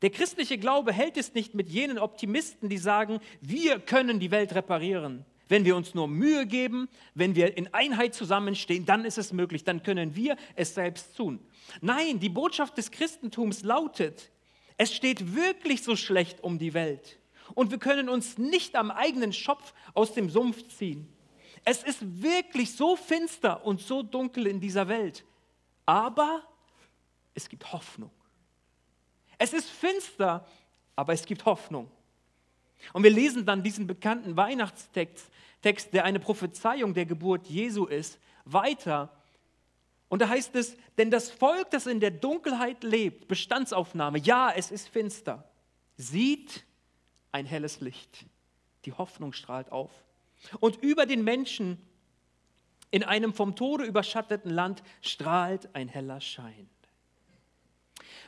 Der 0.01 0.10
christliche 0.10 0.58
Glaube 0.58 0.93
hält 0.93 1.17
es 1.17 1.34
nicht 1.34 1.53
mit 1.53 1.70
jenen 1.70 2.00
Optimisten, 2.00 2.70
die 2.70 2.77
sagen, 2.77 3.20
wir 3.39 3.79
können 3.79 4.20
die 4.20 4.31
Welt 4.31 4.55
reparieren. 4.55 5.25
Wenn 5.48 5.65
wir 5.65 5.75
uns 5.75 5.93
nur 5.93 6.08
Mühe 6.08 6.46
geben, 6.46 6.88
wenn 7.13 7.36
wir 7.36 7.58
in 7.58 7.74
Einheit 7.74 8.15
zusammenstehen, 8.15 8.86
dann 8.86 9.05
ist 9.05 9.17
es 9.17 9.34
möglich, 9.34 9.63
dann 9.63 9.84
können 9.84 10.15
wir 10.15 10.38
es 10.55 10.74
selbst 10.74 11.15
tun. 11.17 11.39
Nein, 11.81 12.20
die 12.20 12.29
Botschaft 12.29 12.77
des 12.77 12.89
Christentums 12.89 13.63
lautet, 13.63 14.31
es 14.77 14.93
steht 14.93 15.36
wirklich 15.36 15.84
so 15.84 15.96
schlecht 15.96 16.41
um 16.43 16.58
die 16.58 16.74
Welt 16.74 17.20
und 17.53 17.70
wir 17.70 17.77
können 17.77 18.10
uns 18.10 18.38
nicht 18.38 18.75
am 18.75 18.91
eigenen 18.91 19.34
Schopf 19.34 19.74
aus 19.93 20.13
dem 20.13 20.29
Sumpf 20.29 20.67
ziehen. 20.70 21.08
Es 21.63 21.84
ist 21.84 22.00
wirklich 22.22 22.75
so 22.75 22.96
finster 22.96 23.65
und 23.65 23.82
so 23.82 24.01
dunkel 24.01 24.48
in 24.48 24.60
dieser 24.60 24.88
Welt. 24.88 25.24
Aber 25.86 26.44
es 27.34 27.48
gibt 27.48 27.72
Hoffnung. 27.72 28.12
Es 29.38 29.53
ist 29.53 29.70
finster, 29.70 30.46
aber 30.96 31.13
es 31.13 31.25
gibt 31.25 31.46
Hoffnung. 31.46 31.89
Und 32.94 33.03
wir 33.03 33.12
lesen 33.12 33.46
dann 33.46 33.63
diesen 33.63 33.88
bekannten 33.88 34.36
Weihnachtstext, 34.36 35.30
Text, 35.62 35.94
der 35.94 36.06
eine 36.06 36.20
Prophezeiung 36.20 36.94
der 36.94 37.06
Geburt 37.06 37.48
Jesu 37.48 37.86
ist, 37.86 38.20
weiter. 38.46 39.15
Und 40.10 40.22
da 40.22 40.30
heißt 40.30 40.56
es, 40.56 40.75
denn 40.98 41.12
das 41.12 41.30
Volk, 41.30 41.70
das 41.72 41.86
in 41.88 42.00
der 42.00 42.12
Dunkelheit 42.12 42.84
lebt, 42.84 43.27
Bestandsaufnahme, 43.27 44.18
ja, 44.20 44.51
es 44.51 44.72
ist 44.72 44.89
finster, 44.89 45.48
sieht 45.98 46.65
ein 47.32 47.46
helles 47.46 47.80
Licht. 47.80 48.25
Die 48.86 48.94
Hoffnung 48.94 49.34
strahlt 49.34 49.72
auf. 49.72 49.91
Und 50.60 50.81
über 50.81 51.05
den 51.05 51.24
Menschen 51.24 51.77
in 52.89 53.03
einem 53.03 53.33
vom 53.33 53.55
Tode 53.55 53.86
überschatteten 53.86 54.51
Land 54.51 54.83
strahlt 55.01 55.74
ein 55.75 55.88
heller 55.88 56.19
Schein. 56.19 56.69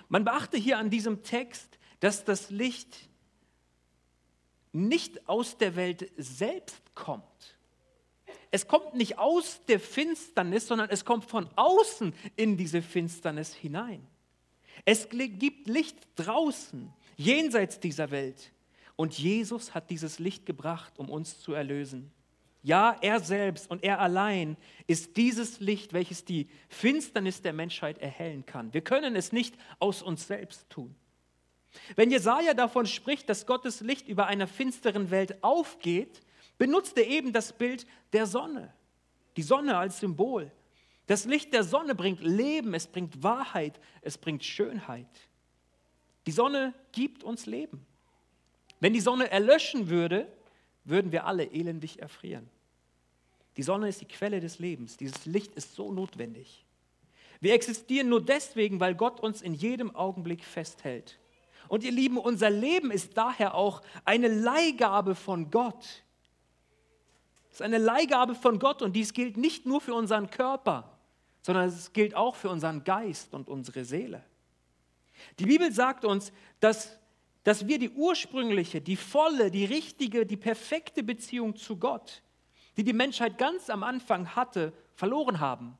Man 0.09 0.23
beachte 0.23 0.57
hier 0.57 0.77
an 0.77 0.89
diesem 0.89 1.23
Text, 1.23 1.77
dass 1.99 2.23
das 2.23 2.49
Licht 2.49 3.09
nicht 4.71 5.27
aus 5.27 5.57
der 5.57 5.75
Welt 5.75 6.11
selbst 6.17 6.95
kommt. 6.95 7.57
Es 8.51 8.67
kommt 8.67 8.93
nicht 8.93 9.17
aus 9.17 9.61
der 9.67 9.79
Finsternis, 9.79 10.67
sondern 10.67 10.89
es 10.89 11.05
kommt 11.05 11.25
von 11.25 11.49
außen 11.55 12.13
in 12.35 12.57
diese 12.57 12.81
Finsternis 12.81 13.53
hinein. 13.53 14.05
Es 14.85 15.09
gibt 15.09 15.67
Licht 15.67 15.97
draußen, 16.15 16.91
jenseits 17.15 17.79
dieser 17.79 18.11
Welt. 18.11 18.51
Und 18.95 19.17
Jesus 19.17 19.73
hat 19.73 19.89
dieses 19.89 20.19
Licht 20.19 20.45
gebracht, 20.45 20.93
um 20.97 21.09
uns 21.09 21.39
zu 21.39 21.53
erlösen. 21.53 22.11
Ja, 22.61 22.95
er 23.01 23.19
selbst 23.19 23.69
und 23.69 23.83
er 23.83 23.99
allein 23.99 24.55
ist 24.87 25.17
dieses 25.17 25.59
Licht, 25.59 25.91
welches 25.91 26.23
die 26.23 26.47
Finsternis 26.69 27.41
der 27.41 27.51
Menschheit 27.51 27.97
erhellen 27.97 28.45
kann. 28.45 28.73
Wir 28.73 28.81
können 28.81 29.17
es 29.17 29.33
nicht 29.33 29.55
aus 29.79 30.01
uns 30.01 30.27
selbst 30.27 30.69
tun. 30.69 30.95
Wenn 31.95 32.11
Jesaja 32.11 32.53
davon 32.53 32.85
spricht, 32.85 33.27
dass 33.27 33.45
Gottes 33.45 33.81
Licht 33.81 34.07
über 34.07 34.27
einer 34.27 34.47
finsteren 34.47 35.11
Welt 35.11 35.43
aufgeht, 35.43 36.21
benutzt 36.57 36.97
er 36.97 37.07
eben 37.07 37.33
das 37.33 37.51
Bild 37.51 37.85
der 38.13 38.27
Sonne. 38.27 38.73
Die 39.35 39.41
Sonne 39.41 39.77
als 39.77 39.99
Symbol. 39.99 40.51
Das 41.07 41.25
Licht 41.25 41.51
der 41.53 41.63
Sonne 41.63 41.95
bringt 41.95 42.21
Leben, 42.21 42.73
es 42.73 42.87
bringt 42.87 43.23
Wahrheit, 43.23 43.79
es 44.01 44.17
bringt 44.17 44.45
Schönheit. 44.45 45.07
Die 46.25 46.31
Sonne 46.31 46.73
gibt 46.93 47.23
uns 47.25 47.45
Leben. 47.45 47.85
Wenn 48.83 48.91
die 48.91 48.99
Sonne 48.99 49.31
erlöschen 49.31 49.87
würde, 49.87 50.27
würden 50.83 51.13
wir 51.13 51.25
alle 51.25 51.45
elendig 51.45 52.01
erfrieren. 52.01 52.49
Die 53.55 53.63
Sonne 53.63 53.87
ist 53.87 54.01
die 54.01 54.09
Quelle 54.09 54.41
des 54.41 54.59
Lebens. 54.59 54.97
Dieses 54.97 55.25
Licht 55.25 55.55
ist 55.55 55.73
so 55.75 55.93
notwendig. 55.93 56.65
Wir 57.39 57.53
existieren 57.53 58.09
nur 58.09 58.21
deswegen, 58.21 58.81
weil 58.81 58.93
Gott 58.93 59.21
uns 59.21 59.41
in 59.41 59.53
jedem 59.53 59.95
Augenblick 59.95 60.43
festhält. 60.43 61.17
Und 61.69 61.85
ihr 61.85 61.93
Lieben, 61.93 62.17
unser 62.17 62.49
Leben 62.49 62.91
ist 62.91 63.15
daher 63.15 63.55
auch 63.55 63.83
eine 64.03 64.27
Leihgabe 64.27 65.15
von 65.15 65.49
Gott. 65.49 66.03
Es 67.51 67.55
ist 67.55 67.61
eine 67.61 67.77
Leihgabe 67.77 68.35
von 68.35 68.59
Gott 68.59 68.81
und 68.81 68.97
dies 68.97 69.13
gilt 69.13 69.37
nicht 69.37 69.65
nur 69.65 69.79
für 69.79 69.93
unseren 69.93 70.29
Körper, 70.29 70.99
sondern 71.41 71.69
es 71.69 71.93
gilt 71.93 72.15
auch 72.15 72.35
für 72.35 72.49
unseren 72.49 72.83
Geist 72.83 73.33
und 73.33 73.47
unsere 73.47 73.85
Seele. 73.85 74.25
Die 75.39 75.45
Bibel 75.45 75.71
sagt 75.71 76.03
uns, 76.03 76.33
dass 76.59 76.99
dass 77.43 77.67
wir 77.67 77.77
die 77.77 77.89
ursprüngliche, 77.89 78.81
die 78.81 78.95
volle, 78.95 79.51
die 79.51 79.65
richtige, 79.65 80.25
die 80.25 80.37
perfekte 80.37 81.03
Beziehung 81.03 81.55
zu 81.55 81.77
Gott, 81.77 82.21
die 82.77 82.83
die 82.83 82.93
Menschheit 82.93 83.37
ganz 83.37 83.69
am 83.69 83.83
Anfang 83.83 84.35
hatte, 84.35 84.73
verloren 84.95 85.39
haben. 85.39 85.77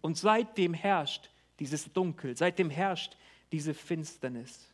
Und 0.00 0.16
seitdem 0.16 0.72
herrscht 0.72 1.30
dieses 1.58 1.92
Dunkel, 1.92 2.36
seitdem 2.36 2.70
herrscht 2.70 3.16
diese 3.52 3.74
Finsternis. 3.74 4.68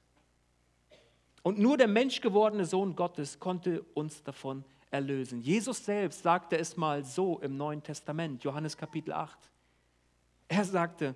Und 1.43 1.59
nur 1.59 1.77
der 1.77 1.89
menschgewordene 1.89 2.65
Sohn 2.65 2.95
Gottes 2.97 3.39
konnte 3.39 3.83
uns 3.95 4.23
davon 4.23 4.65
erlösen. 4.91 5.41
Jesus 5.41 5.85
selbst 5.85 6.23
sagte 6.23 6.59
es 6.59 6.77
mal 6.77 7.05
so 7.05 7.39
im 7.41 7.57
Neuen 7.57 7.83
Testament, 7.83 8.45
Johannes 8.45 8.77
Kapitel 8.77 9.13
8. 9.13 9.39
Er 10.49 10.65
sagte, 10.65 11.15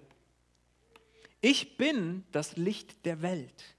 ich 1.40 1.76
bin 1.76 2.24
das 2.32 2.56
Licht 2.56 3.04
der 3.04 3.22
Welt. 3.22 3.76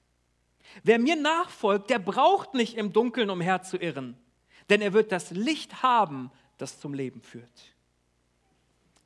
Wer 0.83 0.99
mir 0.99 1.15
nachfolgt, 1.15 1.89
der 1.89 1.99
braucht 1.99 2.53
nicht 2.53 2.75
im 2.75 2.93
Dunkeln 2.93 3.29
umherzuirren, 3.29 4.17
denn 4.69 4.81
er 4.81 4.93
wird 4.93 5.11
das 5.11 5.31
Licht 5.31 5.83
haben, 5.83 6.31
das 6.57 6.79
zum 6.79 6.93
Leben 6.93 7.21
führt. 7.21 7.75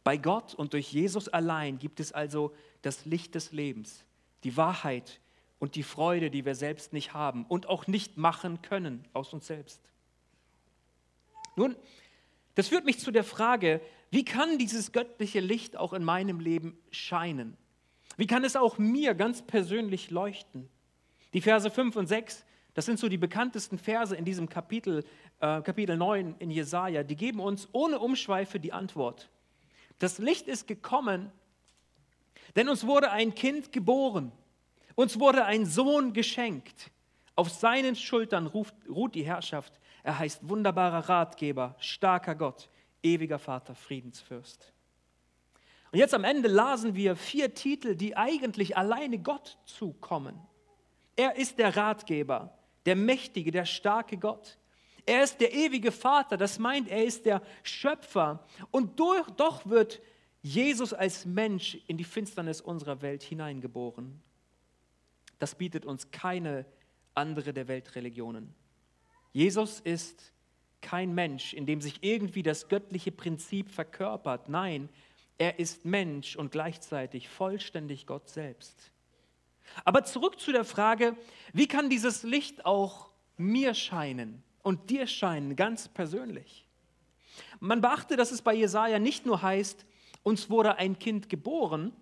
Bei 0.03 0.17
Gott 0.17 0.53
und 0.53 0.73
durch 0.73 0.91
Jesus 0.91 1.27
allein 1.27 1.79
gibt 1.79 1.99
es 1.99 2.11
also 2.11 2.53
das 2.83 3.05
Licht 3.05 3.33
des 3.33 3.51
Lebens, 3.51 4.05
die 4.43 4.55
Wahrheit 4.55 5.19
und 5.57 5.75
die 5.75 5.83
Freude, 5.83 6.29
die 6.29 6.45
wir 6.45 6.53
selbst 6.53 6.93
nicht 6.93 7.13
haben 7.13 7.45
und 7.45 7.67
auch 7.67 7.87
nicht 7.87 8.17
machen 8.17 8.61
können 8.61 9.07
aus 9.13 9.33
uns 9.33 9.47
selbst. 9.47 9.81
Nun, 11.55 11.75
das 12.53 12.67
führt 12.67 12.85
mich 12.85 12.99
zu 12.99 13.11
der 13.11 13.23
Frage, 13.23 13.81
wie 14.11 14.23
kann 14.23 14.57
dieses 14.57 14.91
göttliche 14.91 15.39
Licht 15.39 15.75
auch 15.77 15.93
in 15.93 16.03
meinem 16.03 16.39
Leben 16.39 16.77
scheinen? 16.91 17.57
Wie 18.17 18.27
kann 18.27 18.43
es 18.43 18.55
auch 18.55 18.77
mir 18.77 19.13
ganz 19.13 19.41
persönlich 19.41 20.11
leuchten? 20.11 20.69
Die 21.33 21.41
Verse 21.41 21.69
5 21.69 21.95
und 21.95 22.07
6, 22.07 22.45
das 22.73 22.85
sind 22.85 22.99
so 22.99 23.07
die 23.07 23.17
bekanntesten 23.17 23.77
Verse 23.77 24.15
in 24.15 24.25
diesem 24.25 24.49
Kapitel, 24.49 25.03
äh, 25.39 25.61
Kapitel 25.61 25.97
9 25.97 26.35
in 26.39 26.51
Jesaja, 26.51 27.03
die 27.03 27.15
geben 27.15 27.39
uns 27.39 27.69
ohne 27.71 27.99
Umschweife 27.99 28.59
die 28.59 28.73
Antwort. 28.73 29.29
Das 29.99 30.17
Licht 30.17 30.47
ist 30.47 30.67
gekommen, 30.67 31.31
denn 32.55 32.69
uns 32.69 32.85
wurde 32.85 33.11
ein 33.11 33.33
Kind 33.33 33.71
geboren, 33.71 34.31
uns 34.95 35.19
wurde 35.19 35.45
ein 35.45 35.65
Sohn 35.65 36.13
geschenkt. 36.13 36.91
Auf 37.37 37.49
seinen 37.49 37.95
Schultern 37.95 38.47
ruft, 38.47 38.75
ruht 38.89 39.15
die 39.15 39.25
Herrschaft. 39.25 39.79
Er 40.03 40.19
heißt 40.19 40.47
wunderbarer 40.47 41.09
Ratgeber, 41.09 41.75
starker 41.79 42.35
Gott, 42.35 42.69
ewiger 43.03 43.39
Vater, 43.39 43.75
Friedensfürst. 43.75 44.71
Und 45.91 45.99
jetzt 45.99 46.13
am 46.13 46.23
Ende 46.23 46.49
lasen 46.49 46.95
wir 46.95 47.15
vier 47.15 47.53
Titel, 47.53 47.95
die 47.95 48.17
eigentlich 48.17 48.77
alleine 48.77 49.17
Gott 49.17 49.57
zukommen. 49.65 50.39
Er 51.15 51.35
ist 51.35 51.59
der 51.59 51.75
Ratgeber, 51.75 52.57
der 52.85 52.95
mächtige, 52.95 53.51
der 53.51 53.65
starke 53.65 54.17
Gott. 54.17 54.57
Er 55.05 55.23
ist 55.23 55.39
der 55.39 55.53
ewige 55.53 55.91
Vater, 55.91 56.35
das 56.35 56.59
meint, 56.59 56.87
er 56.89 57.05
ist 57.05 57.25
der 57.25 57.41
Schöpfer. 57.63 58.45
Und 58.71 58.99
durch, 58.99 59.29
doch 59.31 59.65
wird 59.67 60.01
Jesus 60.41 60.93
als 60.93 61.25
Mensch 61.25 61.77
in 61.87 61.97
die 61.97 62.03
Finsternis 62.03 62.61
unserer 62.61 63.01
Welt 63.01 63.23
hineingeboren. 63.23 64.21
Das 65.39 65.55
bietet 65.55 65.85
uns 65.85 66.11
keine 66.11 66.65
andere 67.13 67.53
der 67.53 67.67
Weltreligionen. 67.67 68.53
Jesus 69.31 69.79
ist 69.79 70.33
kein 70.81 71.13
Mensch, 71.13 71.53
in 71.53 71.65
dem 71.65 71.81
sich 71.81 72.03
irgendwie 72.03 72.43
das 72.43 72.67
göttliche 72.67 73.11
Prinzip 73.11 73.71
verkörpert. 73.71 74.49
Nein, 74.49 74.89
er 75.37 75.59
ist 75.59 75.83
Mensch 75.83 76.35
und 76.35 76.51
gleichzeitig 76.51 77.27
vollständig 77.27 78.05
Gott 78.05 78.29
selbst. 78.29 78.91
Aber 79.83 80.03
zurück 80.03 80.39
zu 80.39 80.51
der 80.51 80.65
Frage, 80.65 81.15
wie 81.53 81.67
kann 81.67 81.89
dieses 81.89 82.23
Licht 82.23 82.65
auch 82.65 83.09
mir 83.37 83.73
scheinen 83.73 84.43
und 84.63 84.89
dir 84.89 85.07
scheinen, 85.07 85.55
ganz 85.55 85.87
persönlich? 85.87 86.65
Man 87.59 87.81
beachte, 87.81 88.15
dass 88.15 88.31
es 88.31 88.41
bei 88.41 88.53
Jesaja 88.53 88.99
nicht 88.99 89.25
nur 89.25 89.41
heißt, 89.41 89.85
uns 90.23 90.49
wurde 90.49 90.77
ein 90.77 90.97
Kind 90.97 91.29
geboren, 91.29 91.93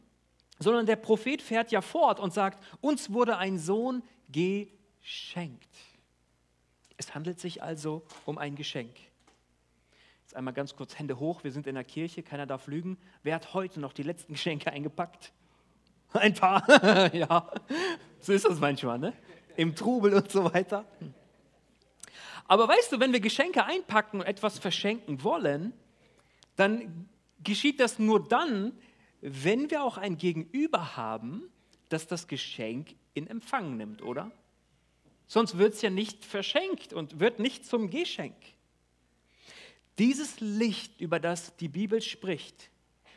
sondern 0.60 0.86
der 0.86 0.96
Prophet 0.96 1.42
fährt 1.42 1.72
ja 1.72 1.82
fort 1.82 2.20
und 2.20 2.34
sagt, 2.34 2.64
uns 2.82 3.12
wurde 3.12 3.38
ein 3.38 3.58
Sohn 3.58 4.04
geschenkt. 4.30 5.70
Es 6.98 7.14
handelt 7.16 7.40
sich 7.40 7.62
also 7.62 8.04
um 8.26 8.38
ein 8.38 8.56
Geschenk. 8.56 8.96
Jetzt 10.22 10.36
einmal 10.36 10.54
ganz 10.54 10.76
kurz 10.76 10.98
Hände 10.98 11.20
hoch, 11.20 11.44
wir 11.44 11.52
sind 11.52 11.68
in 11.68 11.76
der 11.76 11.84
Kirche, 11.84 12.24
keiner 12.24 12.46
darf 12.46 12.68
lügen. 12.68 12.98
Wer 13.24 13.36
hat 13.36 13.54
heute 13.54 13.80
noch 13.80 13.94
die 13.94 14.04
letzten 14.04 14.34
Geschenke 14.34 14.72
eingepackt? 14.72 15.34
Ein 16.20 16.34
paar, 16.34 17.14
ja, 17.16 17.50
so 18.20 18.34
ist 18.34 18.46
das 18.46 18.60
manchmal, 18.60 19.00
ne? 19.00 19.14
Im 19.56 19.76
Trubel 19.76 20.14
und 20.14 20.32
so 20.32 20.52
weiter. 20.54 20.86
Aber 22.48 22.68
weißt 22.68 22.92
du, 22.92 23.00
wenn 23.00 23.14
wir 23.14 23.20
Geschenke 23.20 23.66
einpacken 23.66 24.20
und 24.20 24.26
etwas 24.26 24.60
verschenken 24.60 25.24
wollen, 25.24 25.74
dann 26.56 27.10
geschieht 27.44 27.80
das 27.80 28.00
nur 28.00 28.28
dann, 28.28 28.74
wenn 29.22 29.72
wir 29.72 29.84
auch 29.84 29.98
ein 29.98 30.18
Gegenüber 30.18 30.98
haben, 30.98 31.50
das 31.90 32.08
das 32.08 32.28
Geschenk 32.28 32.96
in 33.14 33.28
Empfang 33.28 33.78
nimmt, 33.78 34.02
oder? 34.02 34.32
Sonst 35.28 35.58
wird 35.58 35.74
es 35.74 35.82
ja 35.82 35.90
nicht 35.90 36.26
verschenkt 36.26 36.94
und 36.94 37.20
wird 37.20 37.40
nicht 37.40 37.66
zum 37.66 37.90
Geschenk. 37.90 38.36
Dieses 39.98 40.40
Licht, 40.40 41.00
über 41.00 41.20
das 41.20 41.56
die 41.58 41.70
Bibel 41.70 42.02
spricht, 42.02 42.70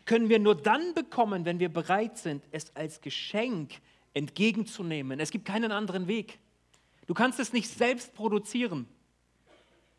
können 0.07 0.29
wir 0.29 0.39
nur 0.39 0.55
dann 0.55 0.95
bekommen, 0.95 1.45
wenn 1.45 1.59
wir 1.59 1.69
bereit 1.69 2.17
sind, 2.17 2.45
es 2.53 2.75
als 2.75 3.01
Geschenk 3.01 3.81
entgegenzunehmen. 4.15 5.21
Es 5.21 5.31
gibt 5.31 5.45
keinen 5.45 5.73
anderen 5.73 6.07
Weg. 6.07 6.39
Du 7.07 7.15
kannst 7.15 7.39
es 7.39 7.53
nicht 7.53 7.69
selbst 7.69 8.15
produzieren. 8.15 8.89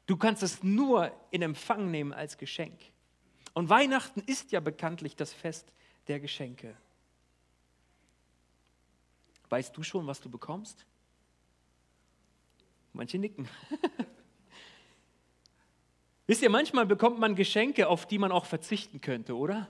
Du 0.08 0.18
kannst 0.18 0.42
es 0.42 0.64
nur 0.64 1.12
in 1.30 1.42
Empfang 1.42 1.92
nehmen 1.92 2.14
als 2.14 2.38
Geschenk. 2.38 2.80
Und 3.54 3.70
Weihnachten 3.70 4.22
ist 4.22 4.52
ja 4.52 4.62
bekanntlich 4.62 5.16
das 5.16 5.34
Fest 5.34 5.72
der 6.08 6.20
Geschenke. 6.20 6.76
Weißt 9.50 9.76
du 9.76 9.84
schon, 9.84 10.08
was 10.08 10.22
du 10.22 10.30
bekommst? 10.30 10.86
Manche 12.94 13.20
nicken. 13.20 13.48
Wisst 16.28 16.42
ihr, 16.42 16.50
manchmal 16.50 16.86
bekommt 16.86 17.20
man 17.20 17.36
Geschenke, 17.36 17.88
auf 17.88 18.06
die 18.06 18.18
man 18.18 18.32
auch 18.32 18.46
verzichten 18.46 19.00
könnte, 19.00 19.36
oder? 19.36 19.68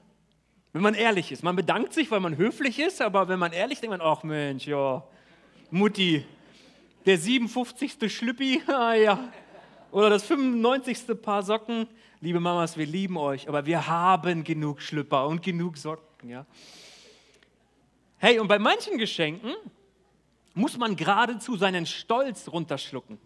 Wenn 0.77 0.83
man 0.83 0.93
ehrlich 0.93 1.31
ist. 1.31 1.41
Man 1.41 1.55
bedankt 1.55 1.91
sich, 1.91 2.11
weil 2.11 2.19
man 2.19 2.37
höflich 2.37 2.77
ist, 2.77 3.01
aber 3.01 3.27
wenn 3.27 3.39
man 3.39 3.51
ehrlich 3.51 3.79
denkt 3.79 3.97
man, 3.97 3.99
ach 4.07 4.21
Mensch, 4.21 4.67
ja, 4.67 5.03
Mutti, 5.71 6.23
der 7.03 7.17
57. 7.17 8.15
Schlüppi, 8.15 8.61
ah 8.67 8.93
ja, 8.93 9.33
oder 9.91 10.11
das 10.11 10.23
95. 10.25 11.19
Paar 11.19 11.41
Socken. 11.41 11.87
Liebe 12.21 12.39
Mamas, 12.39 12.77
wir 12.77 12.85
lieben 12.85 13.17
euch, 13.17 13.49
aber 13.49 13.65
wir 13.65 13.87
haben 13.87 14.43
genug 14.43 14.79
Schlüpper 14.79 15.25
und 15.25 15.41
genug 15.41 15.79
Socken, 15.79 16.29
ja. 16.29 16.45
Hey, 18.19 18.37
und 18.37 18.47
bei 18.47 18.59
manchen 18.59 18.99
Geschenken 18.99 19.55
muss 20.53 20.77
man 20.77 20.95
geradezu 20.95 21.57
seinen 21.57 21.87
Stolz 21.87 22.49
runterschlucken. 22.49 23.17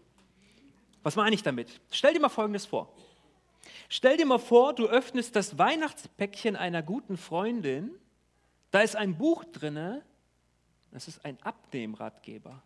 Was 1.02 1.16
meine 1.16 1.34
ich 1.34 1.42
damit? 1.42 1.82
Stell 1.90 2.14
dir 2.14 2.20
mal 2.20 2.30
Folgendes 2.30 2.64
vor. 2.64 2.90
Stell 3.94 4.16
dir 4.16 4.24
mal 4.24 4.38
vor, 4.38 4.72
du 4.72 4.86
öffnest 4.86 5.36
das 5.36 5.58
Weihnachtspäckchen 5.58 6.56
einer 6.56 6.82
guten 6.82 7.18
Freundin, 7.18 7.90
da 8.70 8.80
ist 8.80 8.96
ein 8.96 9.18
Buch 9.18 9.44
drinne, 9.44 10.00
das 10.92 11.08
ist 11.08 11.22
ein 11.26 11.36
Abnehmratgeber. 11.42 12.62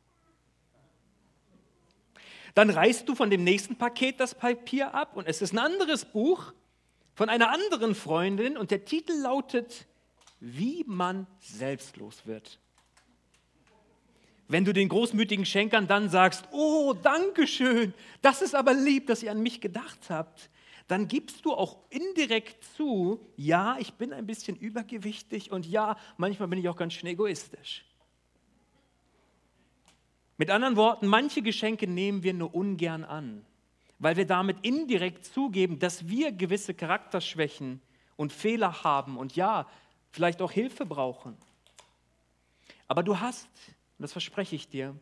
Dann 2.54 2.70
reißt 2.70 3.08
du 3.08 3.16
von 3.16 3.28
dem 3.28 3.42
nächsten 3.42 3.74
Paket 3.74 4.20
das 4.20 4.36
Papier 4.36 4.94
ab 4.94 5.16
und 5.16 5.26
es 5.26 5.42
ist 5.42 5.52
ein 5.52 5.58
anderes 5.58 6.04
Buch 6.04 6.52
von 7.16 7.28
einer 7.28 7.50
anderen 7.50 7.96
Freundin 7.96 8.56
und 8.56 8.70
der 8.70 8.84
Titel 8.84 9.20
lautet 9.20 9.86
Wie 10.38 10.84
man 10.86 11.26
selbstlos 11.40 12.24
wird. 12.26 12.60
Wenn 14.46 14.64
du 14.64 14.72
den 14.72 14.88
großmütigen 14.88 15.44
Schenkern 15.44 15.88
dann 15.88 16.08
sagst, 16.08 16.44
oh, 16.52 16.92
danke 16.92 17.48
schön, 17.48 17.94
das 18.22 18.42
ist 18.42 18.54
aber 18.54 18.74
lieb, 18.74 19.08
dass 19.08 19.24
ihr 19.24 19.32
an 19.32 19.42
mich 19.42 19.60
gedacht 19.60 20.08
habt, 20.08 20.50
dann 20.88 21.09
gibst 21.09 21.44
du 21.44 21.53
auch 21.53 21.79
indirekt 21.90 22.62
zu, 22.77 23.20
ja, 23.37 23.77
ich 23.79 23.94
bin 23.94 24.12
ein 24.12 24.27
bisschen 24.27 24.57
übergewichtig 24.57 25.51
und 25.51 25.66
ja, 25.66 25.96
manchmal 26.16 26.49
bin 26.49 26.59
ich 26.59 26.68
auch 26.68 26.77
ganz 26.77 26.92
schön 26.92 27.09
egoistisch. 27.09 27.85
Mit 30.38 30.51
anderen 30.51 30.77
Worten, 30.77 31.07
manche 31.07 31.42
Geschenke 31.42 31.87
nehmen 31.87 32.22
wir 32.22 32.35
nur 32.35 32.55
ungern 32.55 33.05
an, 33.05 33.44
weil 33.99 34.16
wir 34.16 34.27
damit 34.27 34.59
indirekt 34.62 35.25
zugeben, 35.25 35.79
dass 35.79 36.09
wir 36.09 36.31
gewisse 36.31 36.75
Charakterschwächen 36.75 37.81
und 38.16 38.33
Fehler 38.33 38.85
haben 38.85 39.16
und 39.16 39.35
ja, 39.35 39.66
vielleicht 40.12 40.40
auch 40.40 40.53
Hilfe 40.53 40.87
brauchen. 40.87 41.37
Aber 42.87 43.03
du 43.03 43.18
hast, 43.18 43.49
und 43.99 44.03
das 44.03 44.12
verspreche 44.12 44.55
ich 44.55 44.68
dir, 44.68 44.94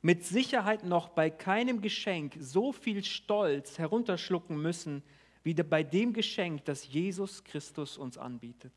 mit 0.00 0.22
Sicherheit 0.22 0.84
noch 0.84 1.08
bei 1.08 1.30
keinem 1.30 1.80
Geschenk 1.80 2.36
so 2.38 2.72
viel 2.72 3.02
Stolz 3.02 3.78
herunterschlucken 3.78 4.60
müssen, 4.60 5.02
wie 5.44 5.54
bei 5.54 5.82
dem 5.82 6.12
Geschenk, 6.12 6.64
das 6.64 6.88
Jesus 6.88 7.44
Christus 7.44 7.96
uns 7.96 8.18
anbietet. 8.18 8.72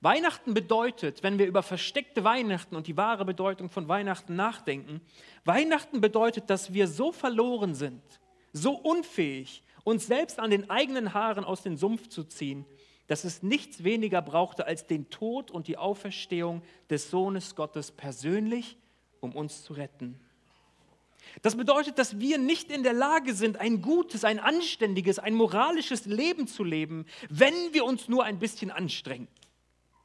Weihnachten 0.00 0.52
bedeutet, 0.52 1.22
wenn 1.22 1.38
wir 1.38 1.46
über 1.46 1.62
versteckte 1.62 2.24
Weihnachten 2.24 2.76
und 2.76 2.86
die 2.86 2.96
wahre 2.96 3.24
Bedeutung 3.24 3.70
von 3.70 3.88
Weihnachten 3.88 4.36
nachdenken, 4.36 5.00
Weihnachten 5.44 6.00
bedeutet, 6.00 6.50
dass 6.50 6.74
wir 6.74 6.88
so 6.88 7.12
verloren 7.12 7.74
sind, 7.74 8.02
so 8.52 8.72
unfähig, 8.72 9.62
uns 9.82 10.06
selbst 10.06 10.38
an 10.40 10.50
den 10.50 10.68
eigenen 10.68 11.14
Haaren 11.14 11.44
aus 11.44 11.62
dem 11.62 11.76
Sumpf 11.76 12.08
zu 12.08 12.24
ziehen, 12.24 12.66
dass 13.06 13.24
es 13.24 13.42
nichts 13.42 13.84
weniger 13.84 14.22
brauchte 14.22 14.66
als 14.66 14.86
den 14.86 15.10
Tod 15.10 15.50
und 15.50 15.68
die 15.68 15.76
Auferstehung 15.76 16.62
des 16.88 17.10
Sohnes 17.10 17.54
Gottes 17.54 17.90
persönlich, 17.90 18.78
um 19.20 19.34
uns 19.34 19.62
zu 19.62 19.74
retten. 19.74 20.20
Das 21.42 21.56
bedeutet, 21.56 21.98
dass 21.98 22.18
wir 22.20 22.38
nicht 22.38 22.70
in 22.70 22.82
der 22.82 22.92
Lage 22.92 23.34
sind, 23.34 23.58
ein 23.58 23.82
gutes, 23.82 24.24
ein 24.24 24.38
anständiges, 24.38 25.18
ein 25.18 25.34
moralisches 25.34 26.06
Leben 26.06 26.46
zu 26.46 26.64
leben, 26.64 27.06
wenn 27.28 27.54
wir 27.72 27.84
uns 27.84 28.08
nur 28.08 28.24
ein 28.24 28.38
bisschen 28.38 28.70
anstrengen. 28.70 29.28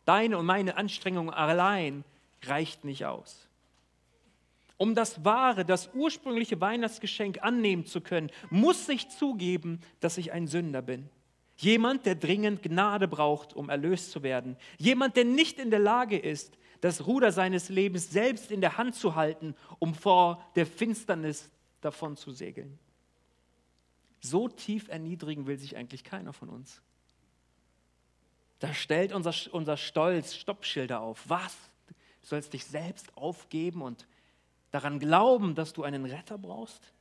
Deine 0.06 0.38
und 0.38 0.46
meine 0.46 0.78
Anstrengung 0.78 1.32
allein 1.32 2.04
reicht 2.44 2.84
nicht 2.84 3.06
aus. 3.06 3.48
Um 4.78 4.96
das 4.96 5.26
wahre, 5.26 5.66
das 5.66 5.90
ursprüngliche 5.94 6.62
Weihnachtsgeschenk 6.62 7.44
annehmen 7.44 7.86
zu 7.86 8.00
können, 8.00 8.32
muss 8.50 8.88
ich 8.88 9.10
zugeben, 9.10 9.82
dass 10.00 10.18
ich 10.18 10.32
ein 10.32 10.48
Sünder 10.48 10.82
bin. 10.82 11.10
Jemand, 11.58 12.06
der 12.06 12.16
dringend 12.16 12.64
Gnade 12.64 13.10
braucht, 13.10 13.54
um 13.54 13.70
erlöst 13.70 14.12
zu 14.12 14.24
werden. 14.24 14.56
Jemand, 14.78 15.18
der 15.18 15.26
nicht 15.26 15.60
in 15.60 15.70
der 15.70 15.80
Lage 15.80 16.18
ist, 16.18 16.58
das 16.82 17.06
Ruder 17.08 17.32
seines 17.32 17.70
Lebens 17.70 18.12
selbst 18.12 18.52
in 18.52 18.62
der 18.62 18.78
Hand 18.78 18.96
zu 18.96 19.16
halten, 19.16 19.56
um 19.80 19.94
vor 19.94 20.46
der 20.56 20.66
Finsternis 20.66 21.50
davon 21.82 22.16
zu 22.16 22.32
segeln. 22.32 22.80
So 24.22 24.48
tief 24.48 24.90
erniedrigen 24.90 25.48
will 25.48 25.58
sich 25.58 25.78
eigentlich 25.78 26.04
keiner 26.04 26.34
von 26.34 26.50
uns. 26.50 26.82
Da 28.60 28.74
stellt 28.74 29.14
unser, 29.14 29.34
unser 29.52 29.78
Stolz 29.78 30.36
Stoppschilder 30.36 31.00
auf. 31.00 31.24
Was? 31.28 31.56
Du 32.22 32.28
sollst 32.28 32.54
dich 32.54 32.66
selbst 32.66 33.16
aufgeben 33.18 33.82
und 33.82 34.06
daran 34.72 35.00
glauben, 35.00 35.56
dass 35.56 35.72
du 35.74 35.84
einen 35.84 36.06
Retter 36.06 36.38
brauchst? 36.38 36.94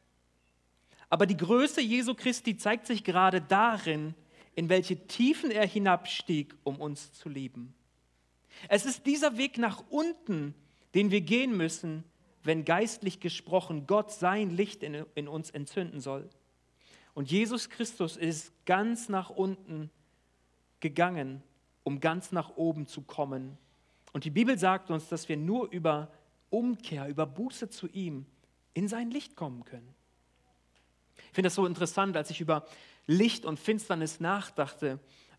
Aber 1.11 1.27
die 1.27 1.37
Größe 1.37 1.81
Jesu 1.81 2.14
Christi 2.14 2.57
zeigt 2.57 2.87
sich 2.87 3.03
gerade 3.03 3.41
darin, 3.41 4.14
in 4.55 4.69
welche 4.69 5.07
Tiefen 5.07 5.51
er 5.51 5.67
hinabstieg, 5.67 6.55
um 6.64 6.81
uns 6.81 7.12
zu 7.12 7.29
lieben. 7.29 7.75
Es 8.68 8.87
ist 8.87 9.07
dieser 9.07 9.37
Weg 9.37 9.59
nach 9.59 9.85
unten, 9.90 10.55
den 10.94 11.11
wir 11.11 11.21
gehen 11.21 11.57
müssen, 11.57 12.05
wenn 12.42 12.64
geistlich 12.64 13.21
gesprochen 13.21 13.87
Gott 13.87 14.11
sein 14.11 14.51
Licht 14.51 14.83
in, 14.83 15.05
in 15.14 15.29
uns 15.29 15.51
entzünden 15.51 16.01
soll. 16.01 16.29
Und 17.14 17.31
Jesus 17.31 17.68
Christus 17.68 18.16
ist 18.16 18.53
ganz 18.64 19.09
nach 19.09 19.31
unten 19.31 19.90
gegangen, 20.81 21.42
um 21.83 22.01
ganz 22.01 22.33
nach 22.33 22.57
oben 22.57 22.87
zu 22.87 23.03
kommen. 23.03 23.59
Und 24.12 24.25
die 24.25 24.31
Bibel 24.31 24.59
sagt 24.59 24.90
uns, 24.90 25.09
dass 25.09 25.29
wir 25.29 25.37
nur 25.37 25.71
über 25.71 26.11
Umkehr, 26.51 27.09
über 27.09 27.27
Buße 27.27 27.71
zu 27.71 27.88
ihm 27.88 28.27
in 28.75 28.88
sein 28.88 29.11
Licht 29.11 29.37
kommen 29.37 29.64
können. 29.64 29.94
Ich 31.16 31.35
finde 31.35 31.49
das 31.49 31.55
so 31.55 31.66
interessant, 31.66 32.16
als 32.16 32.31
ich 32.31 32.40
über 32.40 32.66
Licht 33.07 33.44
und 33.44 33.59
Finsternis 33.59 34.21
nachdachte, 34.21 34.99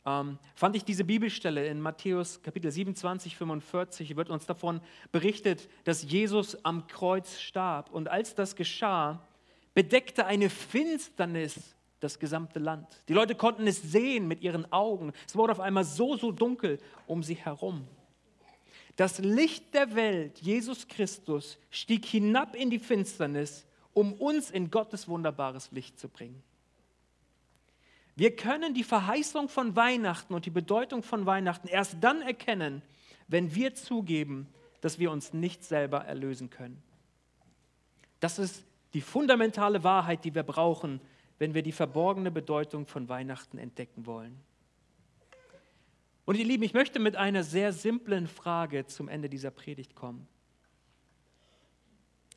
ähm, 0.10 0.40
fand 0.56 0.76
ich 0.76 0.84
diese 0.84 1.04
Bibelstelle 1.04 1.68
in 1.68 1.80
Matthäus 1.80 2.42
Kapitel 2.42 2.72
27, 2.72 3.36
45, 3.36 4.16
wird 4.16 4.30
uns 4.30 4.46
davon 4.46 4.82
berichtet, 5.12 5.70
dass 5.84 6.10
Jesus 6.10 6.64
am 6.66 6.88
Kreuz 6.88 7.40
starb. 7.40 7.92
Und 7.92 8.08
als 8.08 8.34
das 8.34 8.56
geschah, 8.56 9.22
bedeckte 9.74 10.26
eine 10.26 10.50
Finsternis 10.50 11.76
das 12.00 12.18
gesamte 12.18 12.60
Land. 12.60 12.88
Die 13.08 13.14
Leute 13.14 13.36
konnten 13.36 13.68
es 13.68 13.82
sehen 13.82 14.28
mit 14.28 14.42
ihren 14.42 14.72
Augen. 14.72 15.14
Es 15.28 15.36
wurde 15.36 15.52
auf 15.52 15.60
einmal 15.60 15.84
so, 15.84 16.16
so 16.18 16.32
dunkel 16.32 16.80
um 17.08 17.24
sie 17.24 17.36
herum. 17.36 17.88
Das 18.96 19.20
Licht 19.20 19.74
der 19.74 19.96
Welt, 19.96 20.40
Jesus 20.40 20.88
Christus, 20.88 21.58
stieg 21.70 22.06
hinab 22.06 22.56
in 22.56 22.70
die 22.70 22.80
Finsternis, 22.80 23.66
um 23.94 24.14
uns 24.14 24.50
in 24.50 24.72
Gottes 24.72 25.08
wunderbares 25.08 25.72
Licht 25.72 26.00
zu 26.00 26.10
bringen. 26.10 26.42
Wir 28.20 28.36
können 28.36 28.74
die 28.74 28.84
Verheißung 28.84 29.48
von 29.48 29.78
Weihnachten 29.78 30.34
und 30.34 30.46
die 30.46 30.50
Bedeutung 30.50 31.04
von 31.04 31.26
Weihnachten 31.26 31.70
erst 31.70 31.96
dann 32.02 32.22
erkennen, 32.22 32.82
wenn 33.30 33.56
wir 33.56 33.76
zugeben, 33.76 34.50
dass 34.82 35.00
wir 35.00 35.10
uns 35.10 35.32
nicht 35.32 35.64
selber 35.64 36.00
erlösen 36.00 36.50
können. 36.50 36.84
Das 38.20 38.38
ist 38.38 38.66
die 38.94 39.00
fundamentale 39.00 39.86
Wahrheit, 39.86 40.26
die 40.26 40.36
wir 40.36 40.44
brauchen, 40.44 41.00
wenn 41.38 41.54
wir 41.54 41.64
die 41.64 41.72
verborgene 41.72 42.30
Bedeutung 42.30 42.88
von 42.88 43.08
Weihnachten 43.08 43.58
entdecken 43.58 44.06
wollen. 44.06 44.38
Und 46.26 46.36
ihr 46.36 46.44
Lieben, 46.44 46.64
ich 46.64 46.74
möchte 46.74 47.00
mit 47.00 47.16
einer 47.16 47.46
sehr 47.46 47.72
simplen 47.72 48.28
Frage 48.28 48.86
zum 48.86 49.08
Ende 49.08 49.30
dieser 49.30 49.52
Predigt 49.52 49.96
kommen. 49.96 50.28